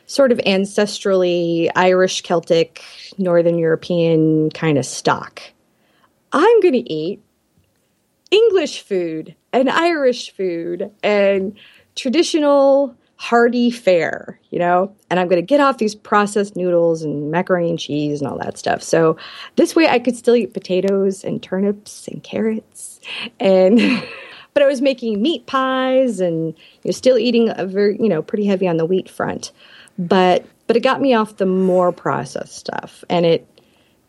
[0.07, 2.81] sort of ancestrally Irish, Celtic,
[3.17, 5.41] Northern European kind of stock.
[6.31, 7.21] I'm going to eat
[8.31, 11.57] English food and Irish food and
[11.95, 17.29] traditional hearty fare, you know, and I'm going to get off these processed noodles and
[17.29, 18.81] macaroni and cheese and all that stuff.
[18.81, 19.17] So
[19.57, 23.01] this way I could still eat potatoes and turnips and carrots
[23.39, 23.79] and
[24.55, 28.45] but I was making meat pies and you're still eating a very, you know, pretty
[28.45, 29.51] heavy on the wheat front.
[29.99, 33.47] But but it got me off the more processed stuff and it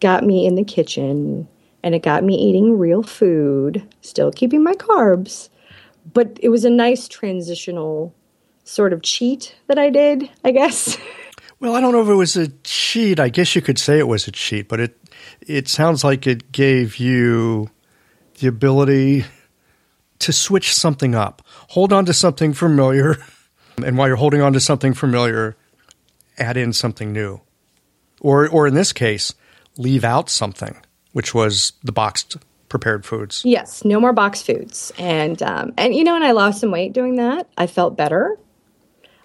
[0.01, 1.47] got me in the kitchen
[1.83, 5.51] and it got me eating real food, still keeping my carbs.
[6.15, 8.15] But it was a nice transitional
[8.63, 10.97] sort of cheat that I did, I guess.
[11.59, 13.19] Well, I don't know if it was a cheat.
[13.19, 14.99] I guess you could say it was a cheat, but it
[15.41, 17.71] it sounds like it gave you
[18.41, 19.25] the ability
[20.21, 21.43] to switch something up.
[21.71, 23.17] Hold on to something familiar,
[23.85, 25.57] and while you're holding on to something familiar,
[26.39, 27.41] add in something new.
[28.21, 29.35] Or or in this case,
[29.77, 30.77] leave out something,
[31.13, 32.37] which was the boxed
[32.69, 33.43] prepared foods.
[33.45, 34.93] Yes, no more boxed foods.
[34.99, 37.49] And um, and you know, and I lost some weight doing that.
[37.57, 38.39] I felt better.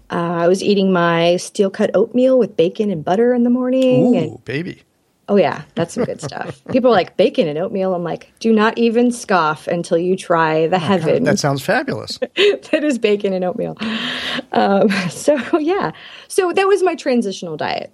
[0.10, 4.16] Uh, I was eating my steel cut oatmeal with bacon and butter in the morning.
[4.16, 4.84] Ooh, and, baby.
[5.32, 6.62] Oh yeah, that's some good stuff.
[6.72, 7.96] People are like bacon and oatmeal.
[7.96, 12.18] I'm like, do not even scoff until you try the heaven That sounds fabulous.
[12.36, 13.78] that is bacon and oatmeal.
[14.52, 15.92] Um, so yeah,
[16.28, 17.92] so that was my transitional diet,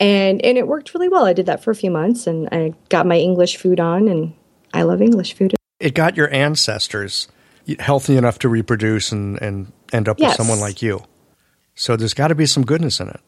[0.00, 1.24] and and it worked really well.
[1.26, 4.32] I did that for a few months, and I got my English food on, and
[4.72, 5.54] I love English food.
[5.80, 7.28] it got your ancestors
[7.78, 10.30] healthy enough to reproduce and, and end up Yes.
[10.38, 11.02] with someone like you.
[11.74, 13.20] So there's got to be some goodness in it.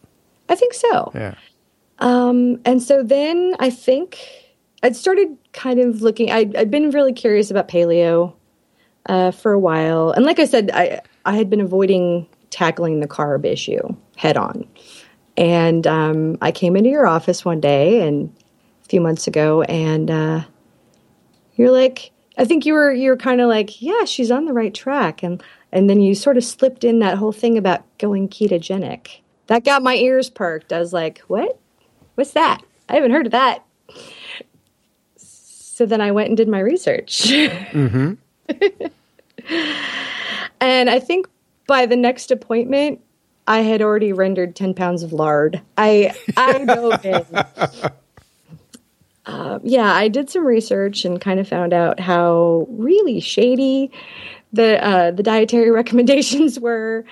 [0.49, 1.11] I think so.
[1.15, 1.35] Yeah.
[1.99, 4.19] Um, and so then I think
[4.83, 6.31] I'd started kind of looking.
[6.31, 8.35] I'd, I'd been really curious about paleo
[9.07, 13.09] uh, for a while, and like I said, I I had been avoiding tackling the
[13.09, 14.67] carb issue head on.
[15.37, 18.35] And um, I came into your office one day and
[18.85, 20.45] a few months ago, and uh,
[21.57, 24.53] you're like, I think you were you were kind of like, yeah, she's on the
[24.53, 28.29] right track, and and then you sort of slipped in that whole thing about going
[28.29, 29.21] ketogenic.
[29.49, 30.73] That got my ears perked.
[30.73, 31.59] I was like, what?
[32.17, 32.63] What's that?
[32.89, 33.65] I haven't heard of that.
[35.17, 37.31] So then I went and did my research.
[37.31, 38.19] and
[40.61, 41.29] I think
[41.67, 43.01] by the next appointment,
[43.47, 45.61] I had already rendered 10 pounds of lard.
[45.79, 46.53] I, I
[47.05, 47.25] in.
[49.27, 53.91] Um, yeah, I did some research and kind of found out how really shady
[54.53, 57.05] the uh, the dietary recommendations were,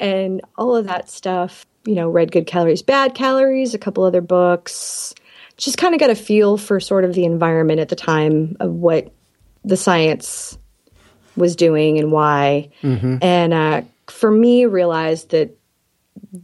[0.00, 1.66] and all of that stuff.
[1.84, 5.14] You know, read Good Calories, Bad Calories, a couple other books.
[5.56, 8.72] Just kind of got a feel for sort of the environment at the time of
[8.72, 9.12] what
[9.64, 10.58] the science
[11.36, 12.68] was doing and why.
[13.22, 15.56] And uh, for me, realized that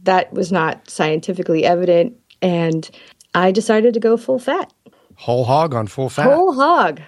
[0.03, 2.89] that was not scientifically evident, and
[3.33, 4.73] I decided to go full fat.
[5.15, 6.31] Whole hog on full fat.
[6.31, 7.01] Whole hog.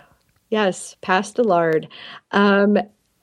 [0.50, 1.88] Yes, past the lard.
[2.32, 2.78] Um,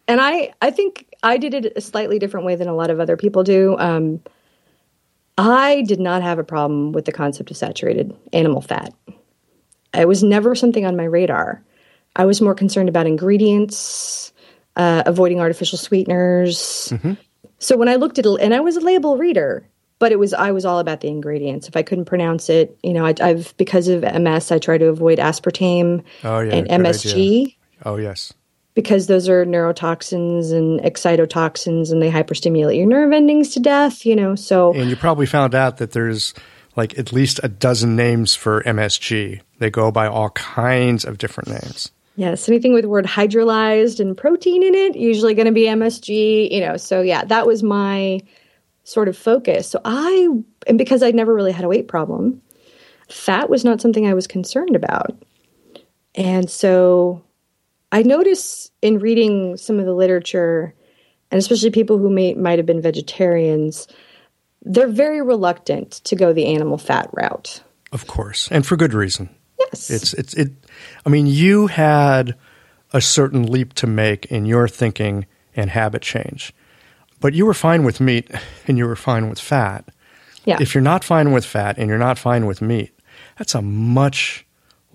[0.07, 3.01] and I, I think I did it a slightly different way than a lot of
[3.01, 3.77] other people do.
[3.79, 4.21] Um,
[5.37, 8.93] I did not have a problem with the concept of saturated animal fat.
[9.93, 11.63] It was never something on my radar.
[12.17, 14.33] I was more concerned about ingredients,
[14.77, 16.93] uh, avoiding artificial sweeteners.
[17.59, 19.67] So when I looked at it, and I was a label reader,
[19.99, 21.69] but it was I was all about the ingredients.
[21.69, 24.87] If I couldn't pronounce it, you know, I, I've because of MS, I try to
[24.87, 28.33] avoid aspartame Oh, yeah, and MSG Oh, yes.
[28.75, 34.05] Because those are neurotoxins and excitotoxins, and they hyperstimulate your nerve endings to death.
[34.05, 36.35] You know, so And you probably found out that there's
[36.77, 39.41] like at least a dozen names for MSG.
[39.59, 41.91] They go by all kinds of different names.
[42.17, 46.51] Yes, anything with the word hydrolyzed and protein in it, usually going to be MSG,
[46.51, 46.77] you know.
[46.77, 48.21] So yeah, that was my
[48.85, 49.69] sort of focus.
[49.69, 50.29] So I
[50.67, 52.41] and because I'd never really had a weight problem,
[53.09, 55.11] fat was not something I was concerned about.
[56.15, 57.24] And so
[57.95, 60.75] I notice in reading some of the literature
[61.31, 63.87] and especially people who may might have been vegetarians,
[64.63, 67.63] they're very reluctant to go the animal fat route.
[67.93, 68.51] Of course.
[68.51, 69.29] And for good reason.
[69.61, 69.91] Yes.
[69.91, 70.51] It's it's it
[71.07, 72.35] I mean, you had
[72.93, 76.53] a certain leap to make in your thinking and habit change.
[77.21, 78.29] But you were fine with meat
[78.67, 79.89] and you were fine with fat.
[80.45, 80.59] yeah.
[80.61, 82.91] If you're not fine with fat and you're not fine with meat,
[83.39, 84.45] that's a much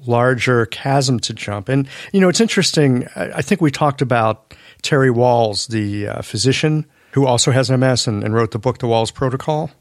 [0.06, 1.70] larger chasm to jump.
[1.70, 3.08] And you know, it's interesting.
[3.16, 8.24] I think we talked about Terry Wahls, the uh, physician who also has MS and,
[8.24, 9.72] and wrote the book, The Wahls Protocol.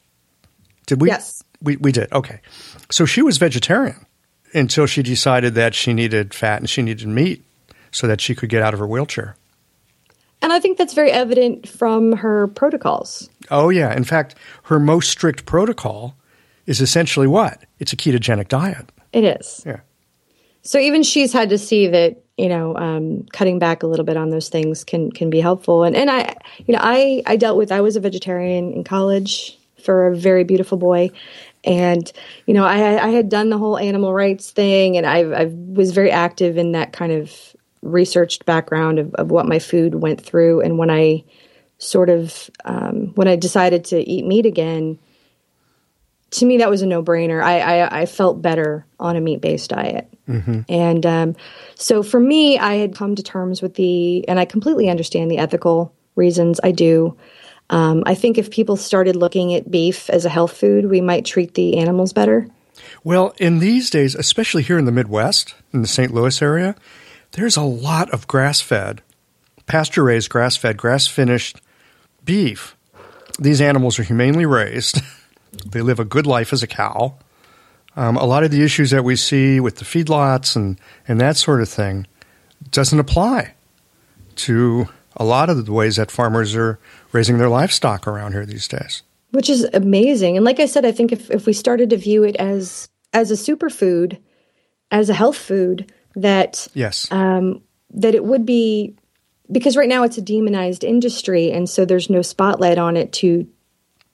[0.87, 1.09] Did we?
[1.09, 1.43] Yes.
[1.63, 2.11] We, we did.
[2.13, 2.41] Okay.
[2.91, 4.07] So she was vegetarian
[4.55, 7.45] until she decided that she needed fat and she needed meat
[7.91, 9.37] so that she could get out of her wheelchair.
[10.41, 13.29] And I think that's very evident from her protocols.
[13.51, 13.95] Oh, yeah.
[13.95, 16.17] In fact, her most strict protocol
[16.67, 17.65] is essentially what?
[17.81, 18.91] It's a ketogenic diet.
[19.13, 19.63] It is.
[19.67, 19.81] Yeah.
[20.69, 24.19] So even she's had to see that you know um, cutting back a little bit
[24.19, 25.83] on those things can can be helpful.
[25.83, 29.59] And and I you know I I dealt with I was a vegetarian in college
[29.83, 31.11] for a very beautiful boy,
[31.65, 32.13] and
[32.45, 35.93] you know I I had done the whole animal rights thing, and I I was
[35.93, 37.35] very active in that kind of
[37.81, 41.25] researched background of, of what my food went through, and when I
[41.79, 44.99] sort of um, when I decided to eat meat again
[46.31, 47.43] to me that was a no-brainer.
[47.43, 50.09] I, I, I felt better on a meat-based diet.
[50.29, 50.61] Mm-hmm.
[50.69, 51.37] and um,
[51.75, 55.39] so for me i had come to terms with the and i completely understand the
[55.39, 56.61] ethical reasons.
[56.63, 57.17] I do.
[57.71, 61.25] Um, i think if people started looking at beef as a health food we might
[61.25, 62.47] treat the animals better.
[63.03, 66.77] Well in these days especially here in the midwest in the st louis area
[67.33, 69.01] there's a lot of grass-fed
[69.67, 71.61] pasture raised grass-fed grass-finished
[72.25, 72.77] beef.
[73.39, 75.01] These animals are humanely raised
[75.67, 77.17] They live a good life as a cow.
[77.97, 81.37] Um, a lot of the issues that we see with the feedlots and, and that
[81.37, 82.07] sort of thing
[82.71, 83.55] doesn't apply
[84.37, 86.79] to a lot of the ways that farmers are
[87.13, 89.03] raising their livestock around here these days.
[89.31, 90.37] Which is amazing.
[90.37, 93.31] And like I said, I think if, if we started to view it as as
[93.31, 94.19] a superfood,
[94.91, 98.97] as a health food, that yes, um, that it would be
[99.51, 103.47] because right now it's a demonized industry, and so there's no spotlight on it to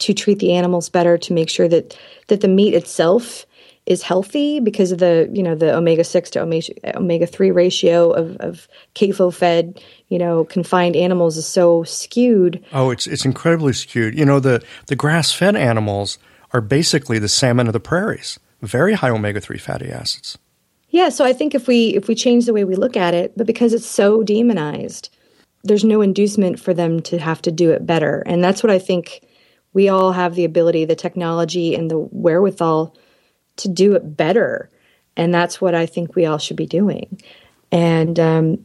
[0.04, 1.98] to treat the animals better to make sure that
[2.28, 3.46] that the meat itself
[3.86, 8.36] is healthy because of the you know the omega six to omega three ratio of,
[8.36, 12.62] of CAFO fed you know confined animals is so skewed.
[12.72, 14.16] Oh, it's it's incredibly skewed.
[14.16, 16.18] You know the the grass fed animals
[16.52, 20.36] are basically the salmon of the prairies, very high omega three fatty acids.
[20.90, 23.32] Yeah, so I think if we if we change the way we look at it,
[23.38, 25.08] but because it's so demonized,
[25.62, 28.78] there's no inducement for them to have to do it better, and that's what I
[28.78, 29.22] think
[29.74, 32.96] we all have the ability, the technology, and the wherewithal
[33.56, 34.70] to do it better.
[35.16, 37.20] And that's what I think we all should be doing.
[37.70, 38.64] And um,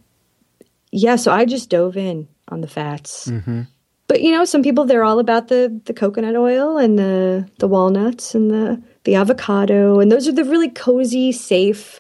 [0.92, 3.28] yeah, so I just dove in on the fats.
[3.28, 3.64] Mm-hmm.
[4.08, 7.68] But you know, some people they're all about the the coconut oil and the the
[7.68, 12.00] walnuts and the the avocado, and those are the really cozy, safe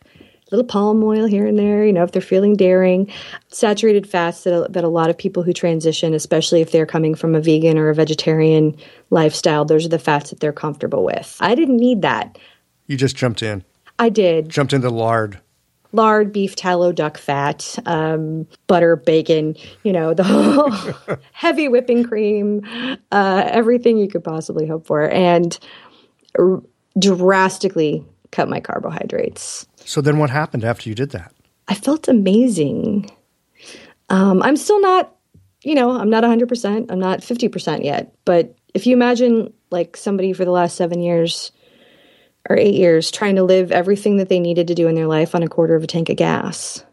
[0.52, 3.12] little palm oil here and there, you know, if they're feeling daring.
[3.50, 7.36] Saturated fats that, that a lot of people who transition, especially if they're coming from
[7.36, 8.76] a vegan or a vegetarian
[9.10, 11.38] lifestyle, those are the fats that they're comfortable with.
[11.40, 12.38] I didn't need that.
[12.88, 13.64] You just jumped in.
[14.00, 14.50] I did.
[14.50, 15.40] Jumped into lard.
[15.92, 22.62] Lard, beef tallow, duck fat, um, butter, bacon, you know, the whole heavy whipping cream,
[23.12, 25.10] uh, everything you could possibly hope for.
[25.10, 25.58] And
[26.38, 26.62] r-
[27.00, 29.68] drastically cut my carbohydrates.
[29.90, 31.34] So then what happened after you did that?
[31.68, 33.10] I felt amazing.
[34.10, 35.16] Um, I'm still not,
[35.64, 36.92] you know, I'm not 100%.
[36.92, 38.14] I'm not 50% yet.
[38.24, 41.52] But if you imagine like somebody for the last seven years
[42.48, 45.34] or eight years trying to live everything that they needed to do in their life
[45.34, 46.86] on a quarter of a tank of gas,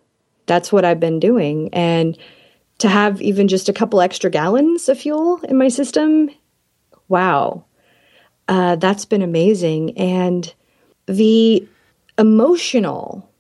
[0.47, 1.69] that's what I've been doing.
[1.75, 2.17] And
[2.79, 6.31] to have even just a couple extra gallons of fuel in my system,
[7.09, 7.67] wow,
[8.49, 9.99] uh, that's been amazing.
[9.99, 10.55] And
[11.05, 11.69] the
[12.19, 13.31] emotional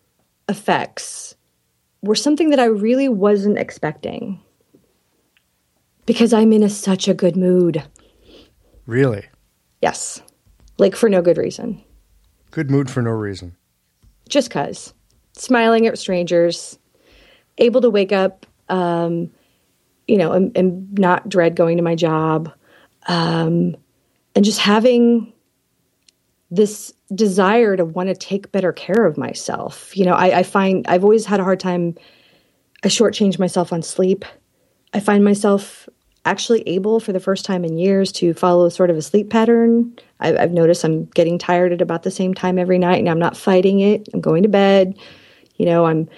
[0.48, 1.34] effects
[2.02, 4.40] were something that I really wasn't expecting
[6.04, 7.82] because I'm in a, such a good mood.
[8.86, 9.24] Really?
[9.82, 10.22] Yes.
[10.78, 11.82] Like for no good reason.
[12.50, 13.56] Good mood for no reason.
[14.28, 14.94] Just cuz.
[15.32, 16.78] Smiling at strangers,
[17.58, 19.30] able to wake up, um,
[20.08, 22.50] you know, and, and, not dread going to my job,
[23.06, 23.76] um,
[24.34, 25.32] and just having
[26.50, 29.96] this desire to want to take better care of myself.
[29.96, 31.94] You know, I, I, find I've always had a hard time.
[32.84, 34.24] I shortchange myself on sleep.
[34.92, 35.88] I find myself
[36.24, 39.96] actually able for the first time in years to follow sort of a sleep pattern.
[40.18, 43.20] I, I've noticed I'm getting tired at about the same time every night, and I'm
[43.20, 44.08] not fighting it.
[44.12, 44.98] I'm going to bed.
[45.56, 46.08] You know, I'm.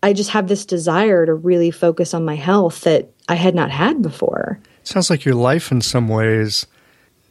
[0.00, 3.72] I just have this desire to really focus on my health that I had not
[3.72, 4.60] had before.
[4.84, 6.66] Sounds like your life in some ways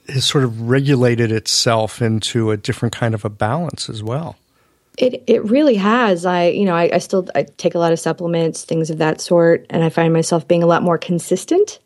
[0.09, 4.35] has sort of regulated itself into a different kind of a balance as well.
[4.97, 6.25] It it really has.
[6.25, 9.21] I you know I, I still I take a lot of supplements, things of that
[9.21, 11.79] sort, and I find myself being a lot more consistent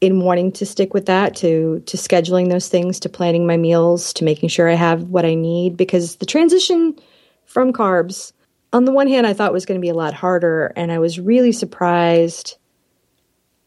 [0.00, 4.12] in wanting to stick with that to to scheduling those things to planning my meals
[4.14, 6.98] to making sure I have what I need because the transition
[7.44, 8.32] from carbs
[8.72, 10.98] on the one hand I thought was going to be a lot harder and I
[10.98, 12.56] was really surprised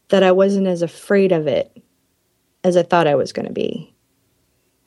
[0.08, 1.82] that I wasn't as afraid of it
[2.64, 3.94] as I thought I was going to be.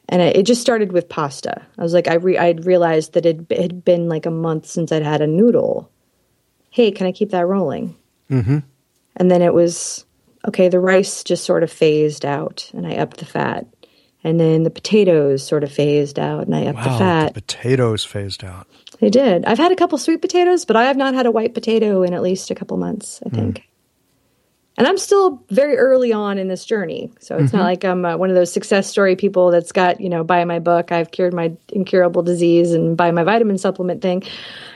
[0.09, 1.65] And it, it just started with pasta.
[1.77, 4.91] I was like, I re- I'd realized that it had been like a month since
[4.91, 5.89] I'd had a noodle.
[6.69, 7.95] Hey, can I keep that rolling?
[8.29, 8.59] Mm-hmm.
[9.15, 10.05] And then it was
[10.47, 10.69] okay.
[10.69, 13.67] The rice just sort of phased out, and I upped the fat.
[14.25, 17.27] And then the potatoes sort of phased out, and I upped wow, the fat.
[17.33, 18.67] The potatoes phased out.
[18.99, 19.45] They did.
[19.45, 22.13] I've had a couple sweet potatoes, but I have not had a white potato in
[22.13, 23.21] at least a couple months.
[23.25, 23.59] I think.
[23.59, 23.63] Mm.
[24.75, 27.57] And I'm still very early on in this journey, so it's mm-hmm.
[27.57, 30.43] not like I'm uh, one of those success story people that's got you know buy
[30.45, 34.23] my book, I've cured my incurable disease, and buy my vitamin supplement thing.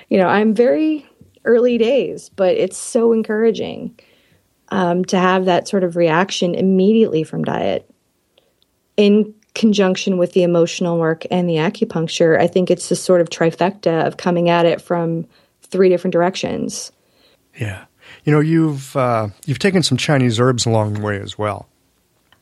[0.09, 1.07] You know, I'm very
[1.45, 3.97] early days, but it's so encouraging
[4.69, 7.89] um, to have that sort of reaction immediately from diet
[8.97, 12.39] in conjunction with the emotional work and the acupuncture.
[12.39, 15.25] I think it's this sort of trifecta of coming at it from
[15.63, 16.91] three different directions.
[17.59, 17.85] Yeah.
[18.27, 21.67] You know, you've uh, you've taken some Chinese herbs along the way as well.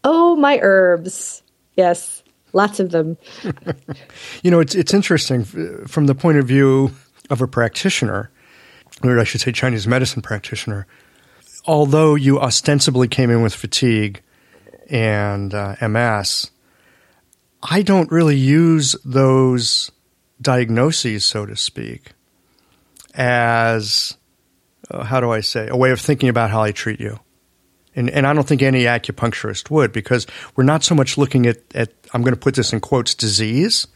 [0.04, 1.44] Oh, my herbs.
[1.78, 3.18] Yes, lots of them.
[4.44, 5.46] you know, it's it's interesting
[5.88, 6.92] from the point of view
[7.30, 8.30] of a practitioner,
[9.04, 10.88] or I should say Chinese medicine practitioner
[11.66, 14.22] although you ostensibly came in with fatigue
[14.90, 16.52] and uh, MS,
[17.64, 19.92] I don't really use those
[20.42, 22.12] diagnoses, so to speak,
[23.16, 24.18] as
[24.90, 27.20] uh, how do I say a way of thinking about how I treat you.
[27.96, 31.58] And, and I don't think any acupuncturist would because we're not so much looking at,
[31.74, 33.88] at I'm going to put this in quotes disease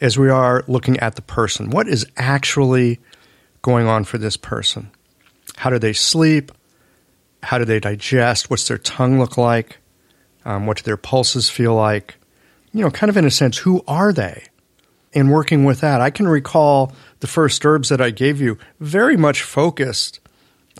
[0.00, 1.70] as we are looking at the person.
[1.70, 3.00] What is actually
[3.62, 4.90] going on for this person?
[5.56, 6.52] How do they sleep?
[7.42, 8.50] How do they digest?
[8.50, 9.78] What's their tongue look like?
[10.44, 12.16] Um, what do their pulses feel like?
[12.72, 14.44] You know, kind of in a sense, who are they?
[15.14, 19.16] And working with that, I can recall the first herbs that I gave you very
[19.16, 20.18] much focused,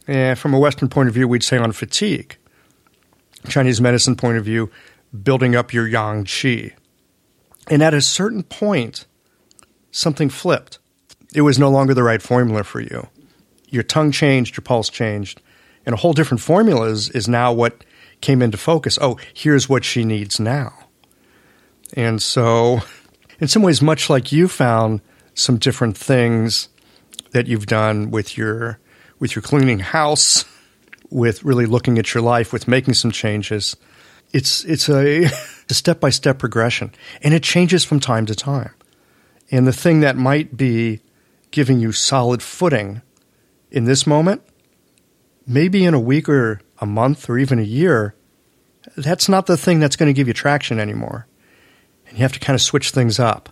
[0.08, 2.36] eh, from a Western point of view, we'd say on fatigue.
[3.48, 4.70] Chinese medicine point of view,
[5.22, 6.72] building up your yang qi.
[7.70, 9.06] And at a certain point,
[9.90, 10.78] something flipped.
[11.34, 13.08] It was no longer the right formula for you.
[13.68, 15.40] Your tongue changed, your pulse changed,
[15.86, 17.84] and a whole different formula is, is now what
[18.20, 18.98] came into focus.
[19.00, 20.72] Oh, here's what she needs now.
[21.94, 22.80] And so,
[23.44, 25.02] in some ways, much like you found
[25.34, 26.70] some different things
[27.32, 28.78] that you've done with your
[29.18, 30.46] with your cleaning house,
[31.10, 33.76] with really looking at your life, with making some changes,
[34.32, 35.28] it's it's a
[35.68, 36.90] step by step progression,
[37.20, 38.72] and it changes from time to time.
[39.50, 41.02] And the thing that might be
[41.50, 43.02] giving you solid footing
[43.70, 44.40] in this moment
[45.46, 48.14] maybe in a week or a month or even a year,
[48.96, 51.26] that's not the thing that's going to give you traction anymore.
[52.14, 53.48] And you have to kind of switch things up.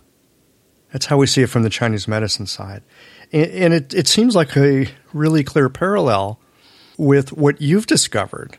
[0.93, 2.81] That's how we see it from the Chinese medicine side.
[3.33, 6.39] And, and it, it seems like a really clear parallel
[6.97, 8.57] with what you've discovered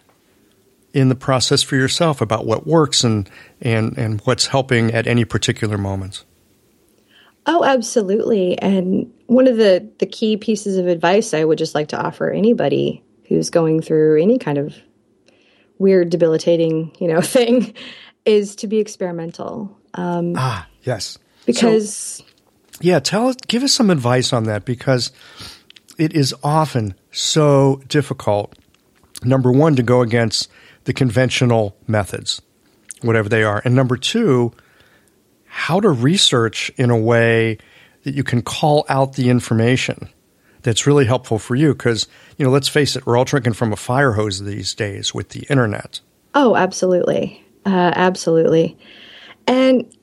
[0.92, 3.30] in the process for yourself about what works and,
[3.62, 6.22] and, and what's helping at any particular moment.
[7.46, 8.58] Oh, absolutely.
[8.58, 12.30] And one of the, the key pieces of advice I would just like to offer
[12.30, 14.76] anybody who's going through any kind of
[15.78, 17.72] weird, debilitating, you know, thing,
[18.26, 19.74] is to be experimental.
[19.94, 21.18] Um, ah, yes.
[21.46, 21.94] Because.
[21.94, 22.24] So,
[22.80, 25.12] yeah, tell us, give us some advice on that because
[25.96, 28.54] it is often so difficult.
[29.22, 30.50] Number one, to go against
[30.84, 32.42] the conventional methods,
[33.00, 33.62] whatever they are.
[33.64, 34.52] And number two,
[35.46, 37.58] how to research in a way
[38.02, 40.08] that you can call out the information
[40.62, 43.72] that's really helpful for you because you know let's face it we're all drinking from
[43.72, 46.00] a fire hose these days with the internet
[46.34, 48.76] oh absolutely uh, absolutely
[49.46, 49.96] and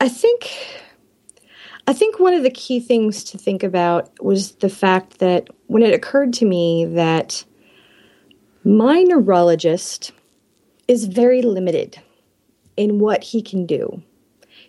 [0.00, 0.50] i think
[1.86, 5.82] i think one of the key things to think about was the fact that when
[5.82, 7.44] it occurred to me that
[8.64, 10.12] my neurologist
[10.86, 12.00] is very limited
[12.76, 14.02] in what he can do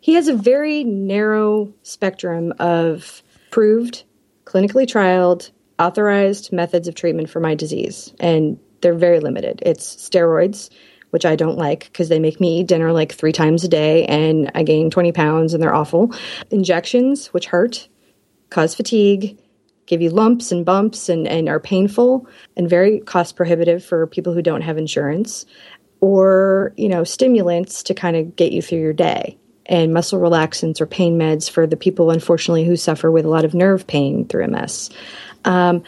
[0.01, 3.21] he has a very narrow spectrum of
[3.51, 4.03] proved
[4.49, 9.61] clinically trialed, authorized methods of treatment for my disease, and they're very limited.
[9.65, 10.69] It's steroids,
[11.11, 14.05] which I don't like because they make me eat dinner like three times a day
[14.05, 16.13] and I gain 20 pounds and they're awful.
[16.51, 17.87] Injections, which hurt,
[18.49, 19.37] cause fatigue,
[19.85, 24.33] give you lumps and bumps and, and are painful and very cost prohibitive for people
[24.33, 25.45] who don't have insurance.
[26.01, 30.79] Or, you know, stimulants to kind of get you through your day and muscle relaxants
[30.79, 34.25] or pain meds for the people, unfortunately, who suffer with a lot of nerve pain
[34.25, 34.89] through MS.
[35.43, 35.83] Um,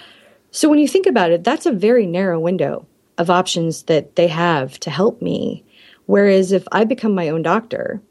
[0.52, 2.86] so when you think about it, that's a very narrow window
[3.22, 5.64] of options that they have to help me.
[6.08, 8.02] Whereas if I become my own doctor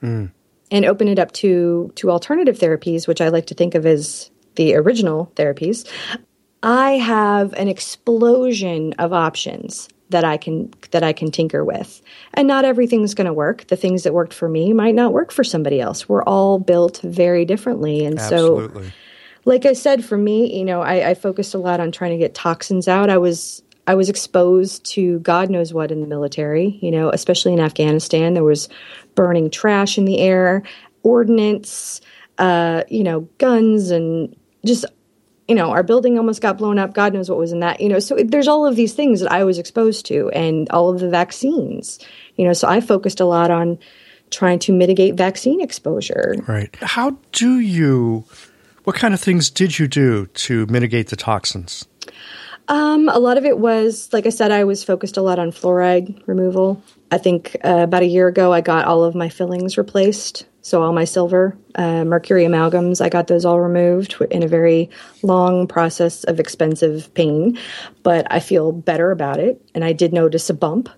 [0.00, 0.30] mm.
[0.70, 4.30] and open it up to to alternative therapies, which I like to think of as
[4.54, 5.90] the original therapies,
[6.62, 12.00] I have an explosion of options that I can that I can tinker with.
[12.34, 13.66] And not everything's going to work.
[13.66, 16.08] The things that worked for me might not work for somebody else.
[16.08, 18.84] We're all built very differently, and Absolutely.
[18.84, 18.92] so,
[19.44, 22.18] like I said, for me, you know, I, I focused a lot on trying to
[22.18, 23.10] get toxins out.
[23.10, 26.78] I was I was exposed to God knows what in the military.
[26.80, 28.68] You know, especially in Afghanistan, there was
[29.16, 30.62] burning trash in the air,
[31.02, 32.00] ordnance,
[32.38, 34.84] uh, you know, guns, and just
[35.48, 36.94] you know, our building almost got blown up.
[36.94, 37.98] God knows what was in that, you know.
[37.98, 41.10] So there's all of these things that I was exposed to and all of the
[41.10, 41.98] vaccines,
[42.36, 42.52] you know.
[42.52, 43.76] So I focused a lot on
[44.30, 46.36] trying to mitigate vaccine exposure.
[46.46, 46.72] Right.
[46.76, 48.24] How do you,
[48.84, 51.84] what kind of things did you do to mitigate the toxins?
[52.70, 55.50] Um, a lot of it was, like I said, I was focused a lot on
[55.50, 56.80] fluoride removal.
[57.10, 60.46] I think uh, about a year ago, I got all of my fillings replaced.
[60.62, 64.88] So all my silver, uh, mercury amalgams, I got those all removed in a very
[65.24, 67.58] long process of expensive pain.
[68.04, 70.88] But I feel better about it, and I did notice a bump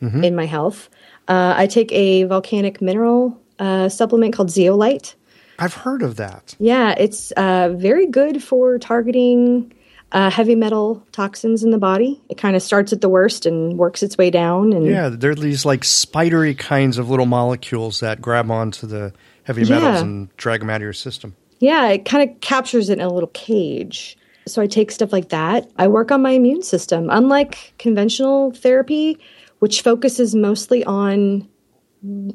[0.00, 0.24] mm-hmm.
[0.24, 0.88] in my health.
[1.26, 5.14] Uh, I take a volcanic mineral uh, supplement called zeolite.
[5.58, 6.54] I've heard of that.
[6.58, 9.74] Yeah, it's uh, very good for targeting
[10.12, 12.20] uh, heavy metal toxins in the body.
[12.28, 14.72] It kind of starts at the worst and works its way down.
[14.72, 19.12] And yeah, they're these like spidery kinds of little molecules that grab onto the
[19.44, 20.00] heavy metals yeah.
[20.00, 21.36] and drag them out of your system.
[21.60, 24.16] Yeah, it kind of captures it in a little cage.
[24.46, 25.70] So I take stuff like that.
[25.76, 27.08] I work on my immune system.
[27.10, 29.18] Unlike conventional therapy,
[29.58, 31.46] which focuses mostly on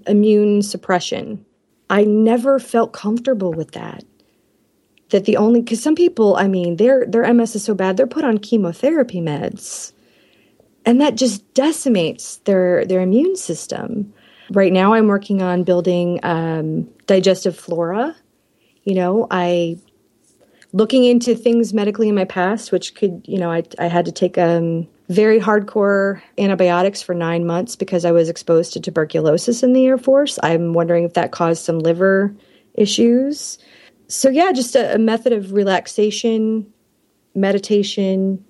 [0.06, 1.44] immune suppression,
[1.90, 4.04] I never felt comfortable with that
[5.14, 8.07] that the only because some people, I mean, their their MS is so bad they're
[8.07, 9.93] put on chemotherapy meds,
[10.86, 14.11] and that just decimates their their immune system.
[14.49, 18.16] Right now, I'm working on building um, digestive flora.
[18.84, 19.78] You know, I
[20.74, 24.11] looking into things medically in my past, which could, you know, I I had to
[24.11, 29.74] take um, very hardcore antibiotics for nine months because I was exposed to tuberculosis in
[29.74, 30.39] the Air Force.
[30.41, 32.34] I'm wondering if that caused some liver
[32.74, 33.59] issues
[34.14, 36.72] so yeah, just a, a method of relaxation,
[37.34, 38.43] meditation,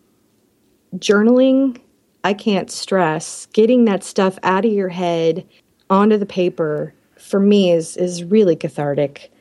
[0.97, 1.79] journaling.
[2.23, 5.47] I can't stress getting that stuff out of your head
[5.89, 9.31] onto the paper for me is is really cathartic.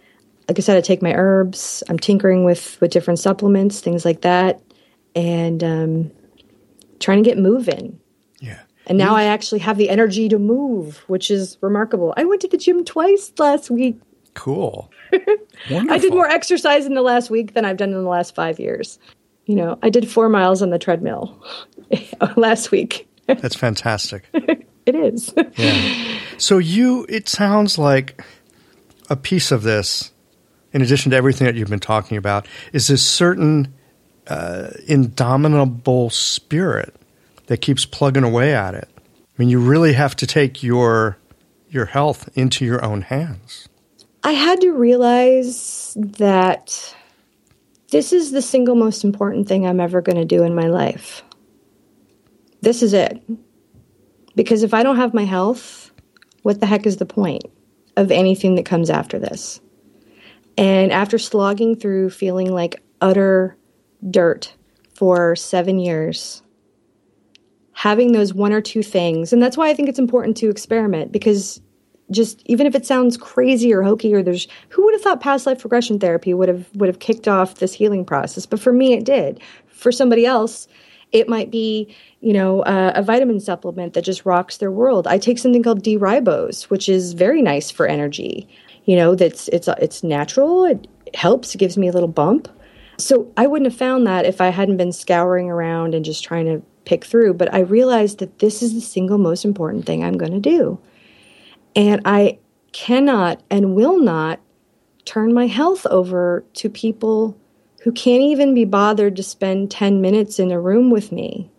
[0.49, 1.83] Like I said, I take my herbs.
[1.89, 4.63] I'm tinkering with with different supplements, things like that,
[5.15, 6.11] and um,
[7.01, 7.99] trying to get moving.
[8.41, 8.61] Yeah.
[8.87, 12.15] And now I actually have the energy to move, which is remarkable.
[12.17, 14.01] I went to the gym twice last week.
[14.35, 14.91] Cool.
[15.71, 18.59] I did more exercise in the last week than I've done in the last five
[18.59, 18.99] years.
[19.47, 21.43] You know, I did four miles on the treadmill
[22.37, 23.09] last week.
[23.27, 24.29] That's fantastic.
[24.33, 25.35] it is.
[25.57, 26.19] yeah.
[26.39, 28.25] So you, it sounds like
[29.11, 30.13] a piece of this,
[30.73, 33.75] in addition to everything that you've been talking about, is this certain
[34.27, 36.95] uh, indomitable spirit
[37.47, 38.89] that keeps plugging away at it.
[38.97, 41.19] I mean, you really have to take your
[41.69, 43.69] your health into your own hands.
[44.25, 46.95] I had to realize that
[47.91, 51.25] this is the single most important thing I'm ever going to do in my life.
[52.61, 53.21] This is it.
[54.37, 55.91] Because if I don't have my health,
[56.43, 57.45] what the heck is the point
[57.97, 59.61] of anything that comes after this?
[60.57, 63.57] And after slogging through feeling like utter
[64.09, 64.55] dirt
[64.95, 66.43] for seven years,
[67.73, 71.11] having those one or two things, and that's why I think it's important to experiment
[71.11, 71.61] because
[72.13, 75.47] just even if it sounds crazy or hokey or there's who would have thought past
[75.47, 78.47] life regression therapy would have would have kicked off this healing process?
[78.47, 79.41] But for me it did.
[79.69, 80.69] For somebody else
[81.13, 85.07] it might be you know uh, a vitamin supplement that just rocks their world.
[85.07, 88.49] I take something called d-ribose which is very nice for energy.
[88.85, 90.65] You know that's it's it's natural.
[90.65, 92.49] It helps it gives me a little bump.
[92.99, 96.47] So i wouldn't have found that if i hadn't been scouring around and just trying
[96.47, 97.35] to pick through.
[97.35, 100.79] But i realized that this is the single most important thing i'm going to do
[101.75, 102.39] and I
[102.73, 104.41] cannot and will not
[105.05, 107.37] turn my health over to people
[107.83, 111.51] who can't even be bothered to spend 10 minutes in a room with me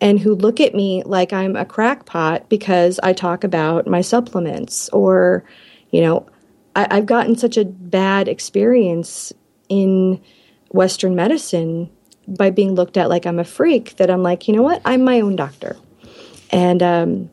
[0.00, 4.88] and who look at me like I'm a crackpot because I talk about my supplements
[4.90, 5.44] or,
[5.90, 6.26] you know,
[6.74, 9.32] I, have gotten such a bad experience
[9.68, 10.20] in
[10.70, 11.90] Western medicine
[12.26, 14.80] by being looked at like I'm a freak that I'm like, you know what?
[14.84, 15.76] I'm my own doctor.
[16.50, 17.30] And um,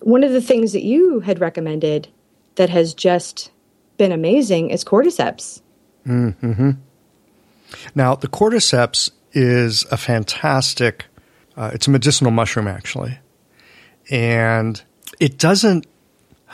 [0.00, 2.08] one of the things that you had recommended
[2.56, 3.50] that has just
[3.96, 5.60] been amazing is cordyceps.
[6.06, 6.70] Mm-hmm.
[7.94, 11.06] Now, the cordyceps is a fantastic,
[11.56, 13.18] uh, it's a medicinal mushroom actually.
[14.10, 14.82] And
[15.20, 15.86] it doesn't,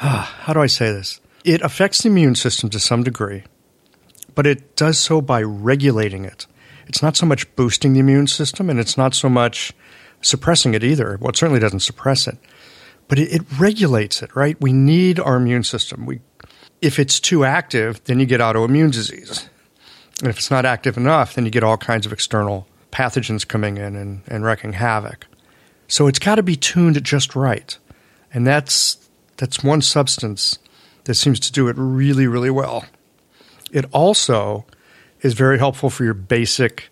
[0.01, 1.21] uh, how do I say this?
[1.45, 3.45] It affects the immune system to some degree,
[4.35, 6.47] but it does so by regulating it.
[6.89, 9.73] It's not so much boosting the immune system and it's not so much
[10.21, 11.17] suppressing it either.
[11.21, 12.37] Well, it certainly doesn't suppress it,
[13.09, 14.61] but it, it regulates it, right?
[14.61, 16.07] We need our immune system.
[16.07, 16.21] We,
[16.81, 19.49] if it's too active, then you get autoimmune disease.
[20.21, 23.77] And if it's not active enough, then you get all kinds of external pathogens coming
[23.77, 25.27] in and, and wrecking havoc.
[25.89, 27.77] So it's got to be tuned just right.
[28.33, 28.99] And that's
[29.37, 30.59] that's one substance
[31.05, 32.85] that seems to do it really, really well.
[33.71, 34.65] It also
[35.21, 36.89] is very helpful for your basic,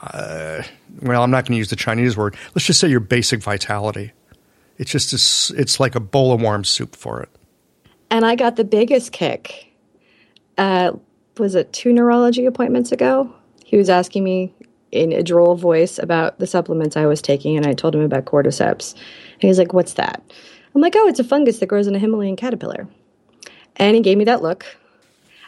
[0.00, 0.62] uh,
[1.00, 2.36] well, I'm not going to use the Chinese word.
[2.54, 4.12] Let's just say your basic vitality.
[4.78, 7.28] It's just, a, it's like a bowl of warm soup for it.
[8.10, 9.72] And I got the biggest kick.
[10.58, 10.92] Uh,
[11.38, 13.32] was it two neurology appointments ago?
[13.64, 14.54] He was asking me
[14.90, 18.26] in a droll voice about the supplements I was taking, and I told him about
[18.26, 18.92] cordyceps.
[18.92, 20.22] And he's like, What's that?
[20.74, 22.86] I'm like, Oh, it's a fungus that grows in a Himalayan caterpillar.
[23.76, 24.66] And he gave me that look.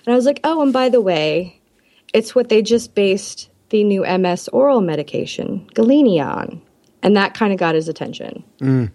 [0.06, 1.60] And I was like, Oh, and by the way,
[2.14, 6.62] it's what they just based the new MS oral medication, Gilenya, on.
[7.02, 8.42] And that kind of got his attention.
[8.60, 8.90] Mm.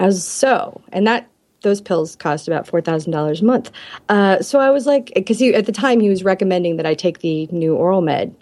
[0.00, 1.28] I was so, and that
[1.60, 3.70] those pills cost about four thousand dollars a month.
[4.08, 6.94] Uh, so I was like, because he at the time he was recommending that I
[6.94, 8.34] take the new oral med,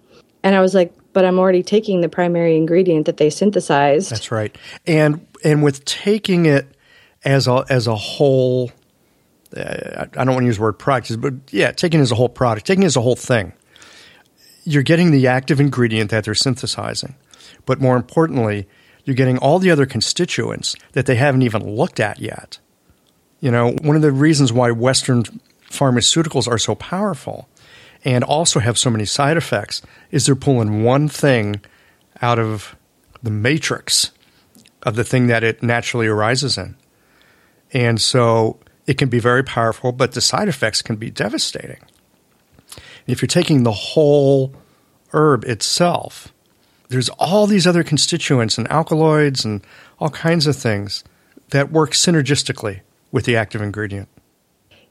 [0.43, 4.11] and I was like, but I'm already taking the primary ingredient that they synthesized.
[4.11, 4.57] That's right.
[4.87, 6.69] And and with taking it
[7.25, 8.71] as a as a whole,
[9.57, 12.29] uh, I don't want to use the word product, but yeah, taking as a whole
[12.29, 13.53] product, taking as a whole thing.
[14.63, 17.17] You're getting the active ingredient that they're synthesizing,
[17.67, 18.69] but more importantly,
[19.09, 22.59] you're getting all the other constituents that they haven't even looked at yet.
[23.41, 25.23] You know, one of the reasons why Western
[25.71, 27.49] pharmaceuticals are so powerful
[28.05, 29.81] and also have so many side effects
[30.11, 31.63] is they're pulling one thing
[32.21, 32.77] out of
[33.23, 34.11] the matrix
[34.83, 36.77] of the thing that it naturally arises in.
[37.73, 41.81] And so it can be very powerful, but the side effects can be devastating.
[43.07, 44.55] If you're taking the whole
[45.15, 46.31] herb itself,
[46.89, 49.65] there's all these other constituents and alkaloids and
[49.99, 51.05] all kinds of things
[51.51, 52.81] that work synergistically
[53.13, 54.09] with the active ingredient.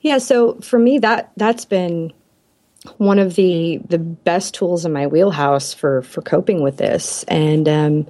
[0.02, 2.14] Yeah, so for me that that's been
[2.98, 7.68] one of the the best tools in my wheelhouse for for coping with this and
[7.68, 8.08] um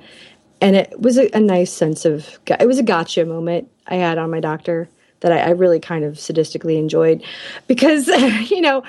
[0.62, 4.18] and it was a, a nice sense of it was a gotcha moment i had
[4.18, 4.88] on my doctor
[5.22, 7.24] that I, I really kind of sadistically enjoyed
[7.66, 8.08] because
[8.52, 8.84] you know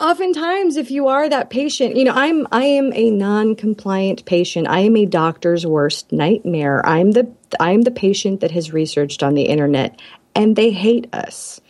[0.00, 4.66] oftentimes if you are that patient you know i'm i am a non-compliant patient.
[4.66, 6.84] I am a doctor's worst nightmare.
[6.84, 7.30] I'm the
[7.60, 10.00] i'm the patient that has researched on the internet
[10.34, 11.60] and they hate us.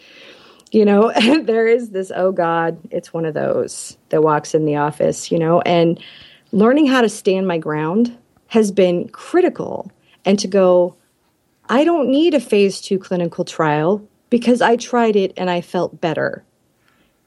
[0.73, 1.13] You know
[1.43, 5.39] there is this oh god it's one of those that walks in the office you
[5.39, 6.03] know and
[6.51, 8.17] learning how to stand my ground
[8.47, 9.91] has been critical.
[10.25, 10.97] And to go
[11.69, 16.01] i don't need a phase 2 clinical trial because i tried it and i felt
[16.01, 16.43] better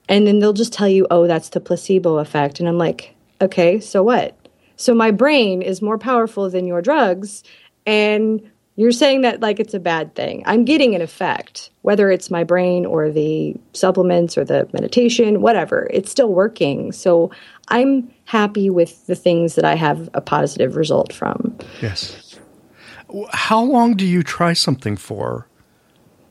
[0.10, 3.80] and then they'll just tell you oh that's the placebo effect and i'm like okay
[3.80, 4.36] so what
[4.76, 7.44] so my brain is more powerful than your drugs
[7.86, 8.42] and
[8.78, 10.44] you're saying that like it's a bad thing.
[10.46, 15.90] I'm getting an effect, whether it's my brain or the supplements or the meditation, whatever.
[15.92, 16.92] It's still working.
[16.92, 17.32] So
[17.70, 21.58] I'm happy with the things that I have a positive result from.
[21.82, 22.40] Yes.
[23.32, 25.48] How long do you try something for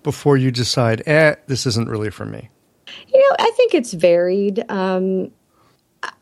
[0.04, 2.48] before you decide, eh, this isn't really for me?
[3.12, 4.64] You know, I think it's varied.
[4.70, 5.30] Um,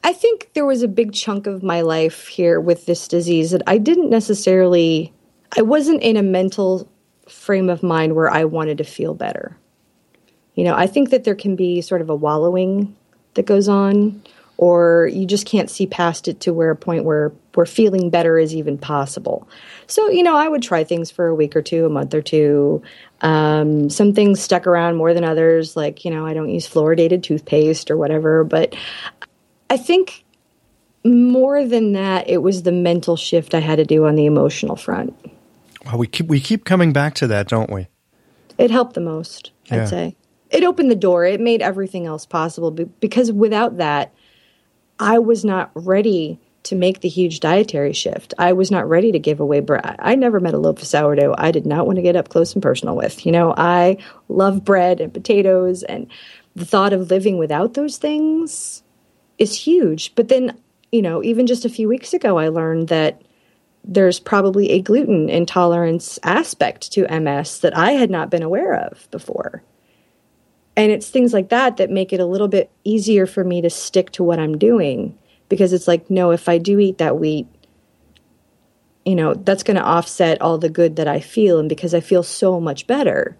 [0.03, 3.63] I think there was a big chunk of my life here with this disease that
[3.67, 5.13] I didn't necessarily
[5.57, 6.89] I wasn't in a mental
[7.29, 9.57] frame of mind where I wanted to feel better.
[10.55, 12.97] You know, I think that there can be sort of a wallowing
[13.35, 14.23] that goes on,
[14.57, 18.39] or you just can't see past it to where a point where where feeling better
[18.39, 19.49] is even possible.
[19.87, 22.23] So, you know, I would try things for a week or two, a month or
[22.23, 22.83] two.
[23.21, 27.23] Um, some things stuck around more than others, like, you know, I don't use fluoridated
[27.23, 28.45] toothpaste or whatever.
[28.45, 28.75] But
[29.71, 30.25] I think
[31.05, 34.77] more than that, it was the mental shift I had to do on the emotional
[34.77, 35.15] front.
[35.85, 37.89] Well, we keep we keep coming back to that, don't we?
[38.57, 39.83] It helped the most, yeah.
[39.83, 40.17] I'd say.
[40.51, 41.25] It opened the door.
[41.25, 44.15] It made everything else possible because without that,
[44.99, 48.33] I was not ready to make the huge dietary shift.
[48.39, 49.97] I was not ready to give away bread.
[49.99, 52.55] I never met a loaf of sourdough I did not want to get up close
[52.55, 53.27] and personal with.
[53.27, 56.07] You know, I love bread and potatoes, and
[56.57, 58.83] the thought of living without those things
[59.39, 60.15] is huge.
[60.15, 60.59] But then,
[60.91, 63.21] you know, even just a few weeks ago, I learned that
[63.85, 69.07] there's probably a gluten intolerance aspect to MS that I had not been aware of
[69.11, 69.63] before.
[70.77, 73.71] And it's things like that that make it a little bit easier for me to
[73.71, 75.17] stick to what I'm doing
[75.49, 77.47] because it's like, no, if I do eat that wheat,
[79.05, 81.59] you know, that's going to offset all the good that I feel.
[81.59, 83.37] And because I feel so much better,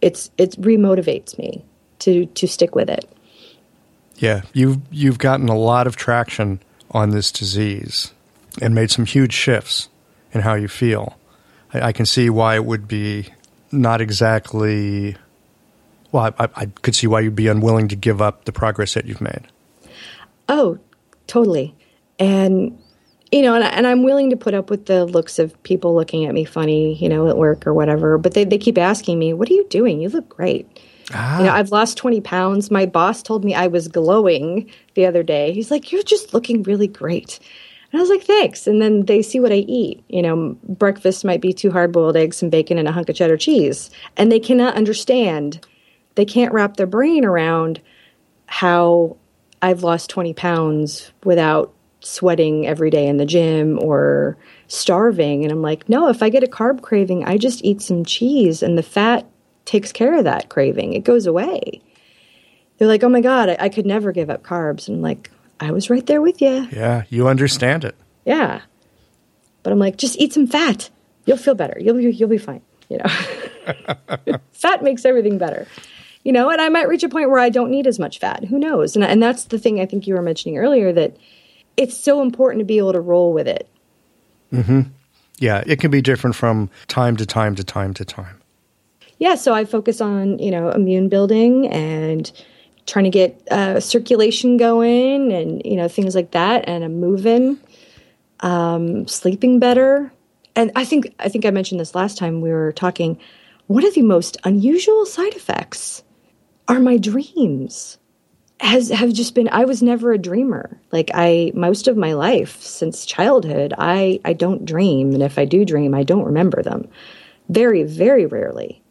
[0.00, 1.64] it's, it remotivates me
[2.00, 3.08] to, to stick with it.
[4.16, 4.42] Yeah.
[4.52, 8.12] You've, you've gotten a lot of traction on this disease
[8.60, 9.88] and made some huge shifts.
[10.32, 11.16] in how you feel.
[11.72, 13.28] I, I can see why it would be
[13.72, 15.16] not exactly.
[16.12, 19.06] Well, I, I could see why you'd be unwilling to give up the progress that
[19.06, 19.46] you've made.
[20.48, 20.78] Oh,
[21.26, 21.74] totally.
[22.18, 22.78] And
[23.32, 26.26] you know, and, and, I'm willing to put up with the looks of people looking
[26.26, 28.18] at me funny, you know, at work or whatever.
[28.18, 30.00] But they, they keep asking me, "What are you doing?
[30.00, 30.80] You look great."
[31.12, 31.38] Ah.
[31.38, 32.70] You know, I've lost 20 pounds.
[32.70, 35.52] My boss told me I was glowing the other day.
[35.52, 37.38] He's like, "You're just looking really great."
[37.92, 40.02] And I was like, "Thanks." And then they see what I eat.
[40.08, 43.36] You know, breakfast might be two hard-boiled eggs, some bacon, and a hunk of cheddar
[43.36, 45.64] cheese, and they cannot understand.
[46.14, 47.80] They can't wrap their brain around
[48.46, 49.16] how
[49.62, 54.36] I've lost 20 pounds without sweating every day in the gym or
[54.68, 55.44] starving.
[55.44, 58.62] And I'm like, no, if I get a carb craving, I just eat some cheese
[58.62, 59.26] and the fat
[59.66, 60.94] takes care of that craving.
[60.94, 61.82] It goes away.
[62.78, 64.88] They're like, oh my God, I, I could never give up carbs.
[64.88, 65.30] And I'm like,
[65.60, 66.66] I was right there with you.
[66.72, 67.94] Yeah, you understand it.
[68.24, 68.62] Yeah.
[69.62, 70.88] But I'm like, just eat some fat.
[71.26, 71.78] You'll feel better.
[71.78, 72.62] You'll be, you'll be fine.
[72.88, 75.68] You know, fat makes everything better
[76.24, 78.44] you know and i might reach a point where i don't need as much fat
[78.44, 81.16] who knows and, and that's the thing i think you were mentioning earlier that
[81.80, 83.66] it's so important to be able to roll with it.
[84.52, 84.82] Mm-hmm.
[85.38, 88.40] Yeah, it can be different from time to time to time to time.
[89.18, 92.30] Yeah, so I focus on you know immune building and
[92.86, 97.58] trying to get uh, circulation going and you know things like that, and I'm moving,
[98.40, 100.12] um, sleeping better,
[100.54, 103.18] and I think I think I mentioned this last time we were talking.
[103.68, 106.02] One of the most unusual side effects
[106.70, 107.98] are my dreams
[108.60, 110.78] has have just been I was never a dreamer.
[110.92, 115.44] Like I most of my life since childhood, I I don't dream and if I
[115.46, 116.88] do dream, I don't remember them.
[117.48, 118.82] Very very rarely.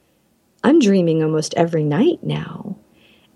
[0.64, 2.76] I'm dreaming almost every night now.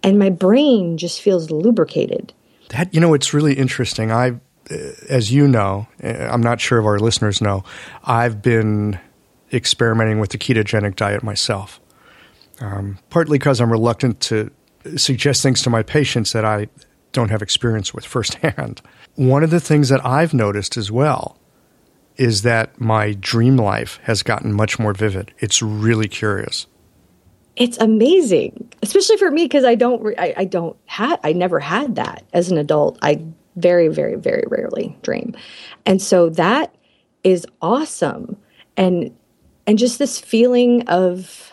[0.01, 2.33] And my brain just feels lubricated.
[2.69, 4.11] That you know it's really interesting.
[4.11, 4.39] I
[4.71, 4.75] uh,
[5.09, 7.63] as you know, uh, I'm not sure if our listeners know,
[8.03, 8.99] I've been
[9.53, 11.79] experimenting with the ketogenic diet myself.
[12.63, 14.49] Um, partly because I'm reluctant to
[14.95, 16.69] suggest things to my patients that I
[17.11, 18.81] don't have experience with firsthand.
[19.15, 21.37] One of the things that I've noticed as well
[22.15, 25.33] is that my dream life has gotten much more vivid.
[25.39, 26.65] It's really curious.
[27.57, 31.95] It's amazing, especially for me because I don't, I, I don't had, I never had
[31.95, 32.97] that as an adult.
[33.01, 33.25] I
[33.57, 35.35] very, very, very rarely dream,
[35.85, 36.73] and so that
[37.23, 38.37] is awesome,
[38.75, 39.15] and
[39.67, 41.52] and just this feeling of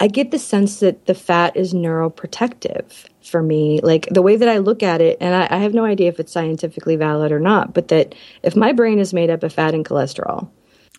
[0.00, 3.80] I get the sense that the fat is neuroprotective for me.
[3.82, 6.20] Like the way that I look at it, and I, I, have no idea if
[6.20, 9.74] it's scientifically valid or not, but that if my brain is made up of fat
[9.74, 10.48] and cholesterol,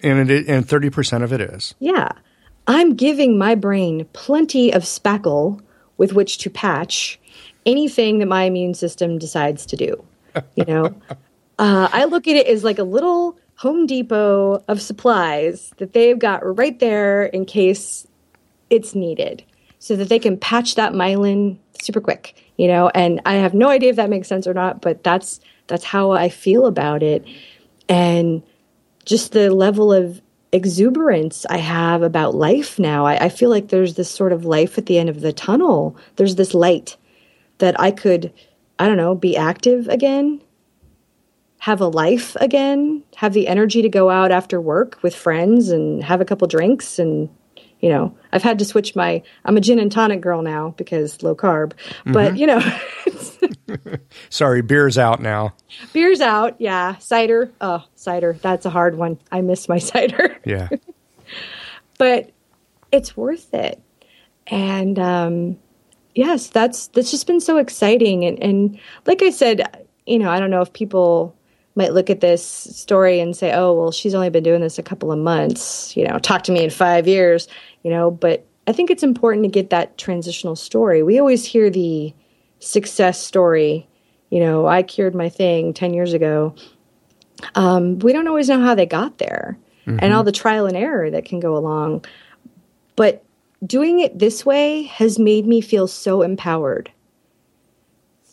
[0.03, 2.11] and it, and thirty percent of it is, yeah,
[2.67, 5.61] I'm giving my brain plenty of spackle
[5.97, 7.19] with which to patch
[7.65, 10.03] anything that my immune system decides to do.
[10.55, 10.85] You know,
[11.59, 16.17] uh, I look at it as like a little Home Depot of supplies that they've
[16.17, 18.07] got right there in case
[18.69, 19.43] it's needed
[19.79, 22.89] so that they can patch that myelin super quick you know?
[22.93, 26.11] And i have no idea if that makes sense or not but that's that's how
[26.11, 27.25] i feel about it.
[27.87, 28.43] And
[29.05, 33.93] just the level of exuberance i have about life now I, I feel like there's
[33.93, 35.95] this sort of life at the end of the tunnel.
[36.17, 36.97] There's this light
[37.59, 38.33] that i could
[38.77, 40.41] i don't know be active again
[41.59, 46.03] have a life again have the energy to go out after work with friends and
[46.03, 47.29] have a couple drinks and
[47.79, 51.23] you know, I've had to switch my, I'm a gin and tonic girl now because
[51.23, 51.73] low carb,
[52.05, 52.35] but mm-hmm.
[52.35, 52.61] you know.
[54.29, 55.53] Sorry, beer's out now.
[55.93, 56.59] Beer's out.
[56.59, 56.97] Yeah.
[56.97, 57.51] Cider.
[57.61, 58.37] Oh, cider.
[58.41, 59.19] That's a hard one.
[59.31, 60.37] I miss my cider.
[60.45, 60.69] Yeah.
[61.97, 62.31] but
[62.91, 63.81] it's worth it.
[64.47, 65.59] And, um,
[66.15, 68.25] yes, that's, that's just been so exciting.
[68.25, 71.35] And, and like I said, you know, I don't know if people
[71.79, 74.83] might look at this story and say, oh, well, she's only been doing this a
[74.83, 77.47] couple of months, you know, talk to me in five years
[77.83, 81.03] you know, but I think it's important to get that transitional story.
[81.03, 82.13] We always hear the
[82.59, 83.87] success story,
[84.29, 86.55] you know, I cured my thing 10 years ago.
[87.55, 89.57] Um, we don't always know how they got there
[89.87, 89.99] mm-hmm.
[90.01, 92.05] and all the trial and error that can go along.
[92.95, 93.23] But
[93.65, 96.91] doing it this way has made me feel so empowered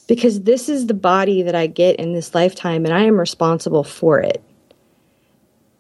[0.07, 3.85] because this is the body that I get in this lifetime and I am responsible
[3.85, 4.43] for it.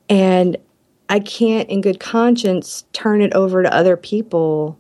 [0.08, 0.56] And
[1.08, 4.78] I can't in good conscience turn it over to other people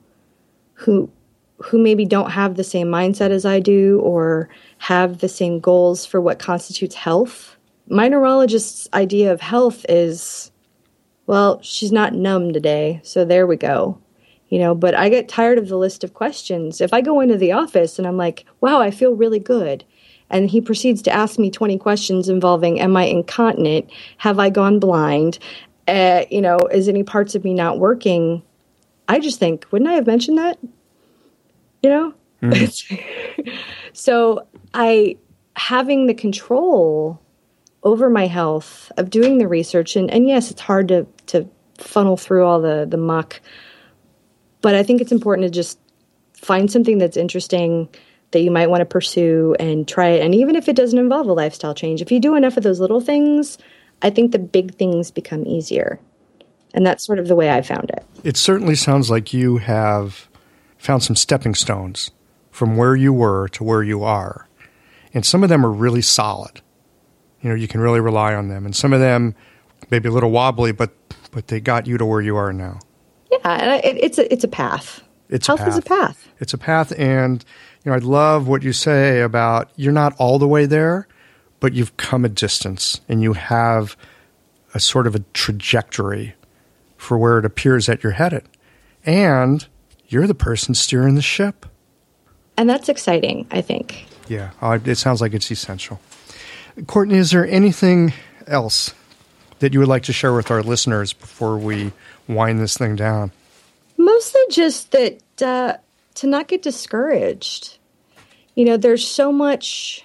[0.74, 1.10] who
[1.58, 6.04] who maybe don't have the same mindset as I do or have the same goals
[6.04, 7.56] for what constitutes health.
[7.88, 10.50] My neurologist's idea of health is
[11.26, 13.98] well, she's not numb today, so there we go.
[14.56, 16.80] You know, but I get tired of the list of questions.
[16.80, 19.84] If I go into the office and I'm like, "Wow, I feel really good."
[20.30, 23.90] And he proceeds to ask me 20 questions involving Am I incontinent?
[24.16, 25.38] Have I gone blind?
[25.86, 28.42] Uh, you know, is any parts of me not working?
[29.08, 30.58] I just think, wouldn't I have mentioned that?
[31.82, 32.14] You know?
[32.42, 33.52] Mm.
[33.92, 35.18] so I,
[35.56, 37.20] having the control
[37.82, 41.46] over my health of doing the research, and, and yes, it's hard to, to
[41.78, 43.40] funnel through all the, the muck,
[44.66, 45.78] but I think it's important to just
[46.34, 47.88] find something that's interesting
[48.32, 50.24] that you might want to pursue and try it.
[50.24, 52.80] And even if it doesn't involve a lifestyle change, if you do enough of those
[52.80, 53.58] little things,
[54.02, 56.00] I think the big things become easier.
[56.74, 58.04] And that's sort of the way I found it.
[58.24, 60.28] It certainly sounds like you have
[60.78, 62.10] found some stepping stones
[62.50, 64.48] from where you were to where you are.
[65.14, 66.60] And some of them are really solid.
[67.40, 68.66] You know, you can really rely on them.
[68.66, 69.36] And some of them
[69.92, 70.90] maybe a little wobbly, but
[71.30, 72.80] but they got you to where you are now.
[73.30, 75.02] Yeah, it, it's a it's a path.
[75.28, 76.28] It's health a is a path.
[76.38, 77.44] It's a path, and
[77.84, 81.08] you know, I love what you say about you're not all the way there,
[81.60, 83.96] but you've come a distance, and you have
[84.74, 86.34] a sort of a trajectory
[86.96, 88.44] for where it appears that you're headed,
[89.04, 89.66] and
[90.08, 91.66] you're the person steering the ship.
[92.56, 94.06] And that's exciting, I think.
[94.28, 96.00] Yeah, it sounds like it's essential.
[96.86, 98.12] Courtney, is there anything
[98.46, 98.94] else
[99.58, 101.92] that you would like to share with our listeners before we
[102.28, 103.32] wind this thing down?
[103.96, 105.76] Mostly just that uh,
[106.16, 107.78] to not get discouraged.
[108.54, 110.04] You know, there's so much,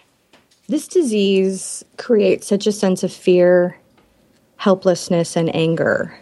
[0.68, 3.78] this disease creates such a sense of fear,
[4.58, 6.18] helplessness, and anger.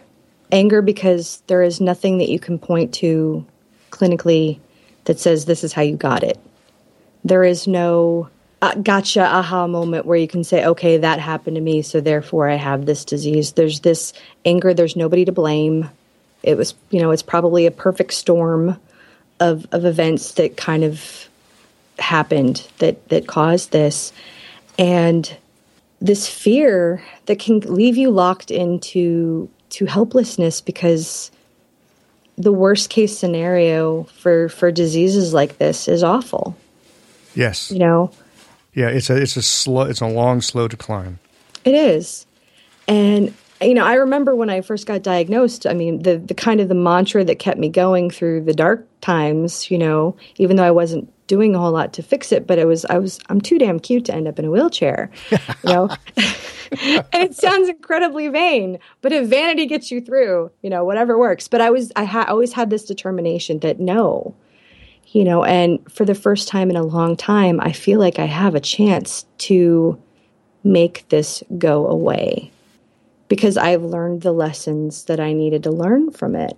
[0.52, 3.44] Anger because there is nothing that you can point to
[3.90, 4.58] clinically
[5.04, 6.38] that says this is how you got it.
[7.24, 8.28] There is no
[8.62, 12.48] uh, gotcha aha moment where you can say, okay, that happened to me, so therefore
[12.48, 13.52] I have this disease.
[13.52, 14.12] There's this
[14.44, 15.88] anger, there's nobody to blame.
[16.42, 18.78] It was, you know, it's probably a perfect storm
[19.38, 21.28] of, of events that kind of
[21.98, 24.12] happened that, that caused this.
[24.78, 25.34] And
[26.00, 31.30] this fear that can leave you locked into to helplessness because
[32.36, 36.56] the worst case scenario for for diseases like this is awful.
[37.34, 37.70] Yes.
[37.70, 38.12] You know,
[38.74, 41.18] yeah, it's a it's a slow it's a long slow decline.
[41.64, 42.26] It is.
[42.88, 46.60] And you know, I remember when I first got diagnosed, I mean, the the kind
[46.60, 50.64] of the mantra that kept me going through the dark times, you know, even though
[50.64, 53.40] I wasn't doing a whole lot to fix it, but it was I was I'm
[53.40, 55.88] too damn cute to end up in a wheelchair, you know.
[56.16, 61.46] and it sounds incredibly vain, but if vanity gets you through, you know, whatever works.
[61.48, 64.34] But I was I ha- always had this determination that no,
[65.12, 68.26] you know, and for the first time in a long time, I feel like I
[68.26, 70.00] have a chance to
[70.62, 72.50] make this go away
[73.28, 76.56] because I've learned the lessons that I needed to learn from it.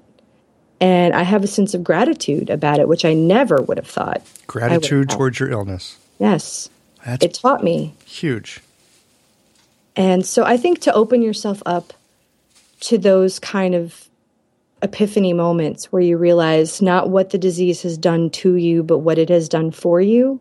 [0.81, 4.23] And I have a sense of gratitude about it, which I never would have thought.
[4.47, 5.97] Gratitude towards your illness.
[6.19, 6.69] Yes.
[7.05, 7.95] That's it taught me.
[8.05, 8.61] Huge.
[9.95, 11.93] And so I think to open yourself up
[12.81, 14.09] to those kind of
[14.83, 19.19] epiphany moments where you realize not what the disease has done to you, but what
[19.19, 20.41] it has done for you,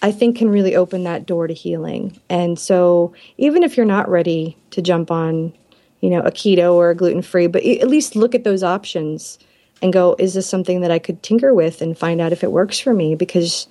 [0.00, 2.20] I think can really open that door to healing.
[2.30, 5.52] And so even if you're not ready to jump on,
[6.00, 9.38] you know, a keto or a gluten free, but at least look at those options
[9.82, 12.52] and go, is this something that I could tinker with and find out if it
[12.52, 13.16] works for me?
[13.16, 13.66] Because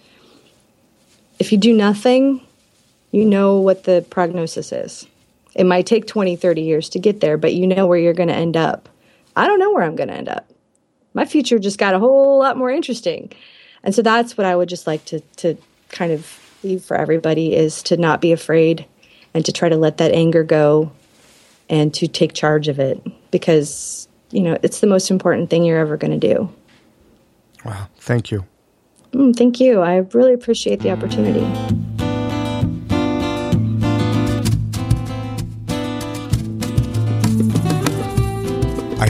[1.39, 2.41] if you do nothing,
[3.11, 5.07] you know what the prognosis is.
[5.55, 8.29] It might take 20, 30 years to get there, but you know where you're going
[8.29, 8.89] to end up.
[9.37, 10.49] I don't know where I'm going to end up.
[11.13, 13.31] My future just got a whole lot more interesting.
[13.83, 15.57] And so that's what I would just like to, to
[15.89, 16.27] kind of
[16.63, 18.85] leave for everybody is to not be afraid
[19.33, 20.91] and to try to let that anger go
[21.69, 25.79] and to take charge of it because, you know, it's the most important thing you're
[25.79, 26.49] ever going to do.
[27.63, 27.87] Wow.
[27.99, 28.45] Thank you.
[29.11, 29.81] Mm, thank you.
[29.81, 31.45] I really appreciate the opportunity.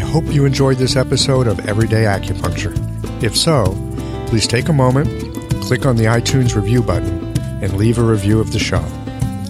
[0.07, 2.73] Hope you enjoyed this episode of Everyday Acupuncture.
[3.21, 3.75] If so,
[4.27, 5.09] please take a moment,
[5.63, 8.83] click on the iTunes review button, and leave a review of the show.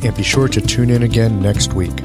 [0.03, 2.01] And be sure to tune in again next week.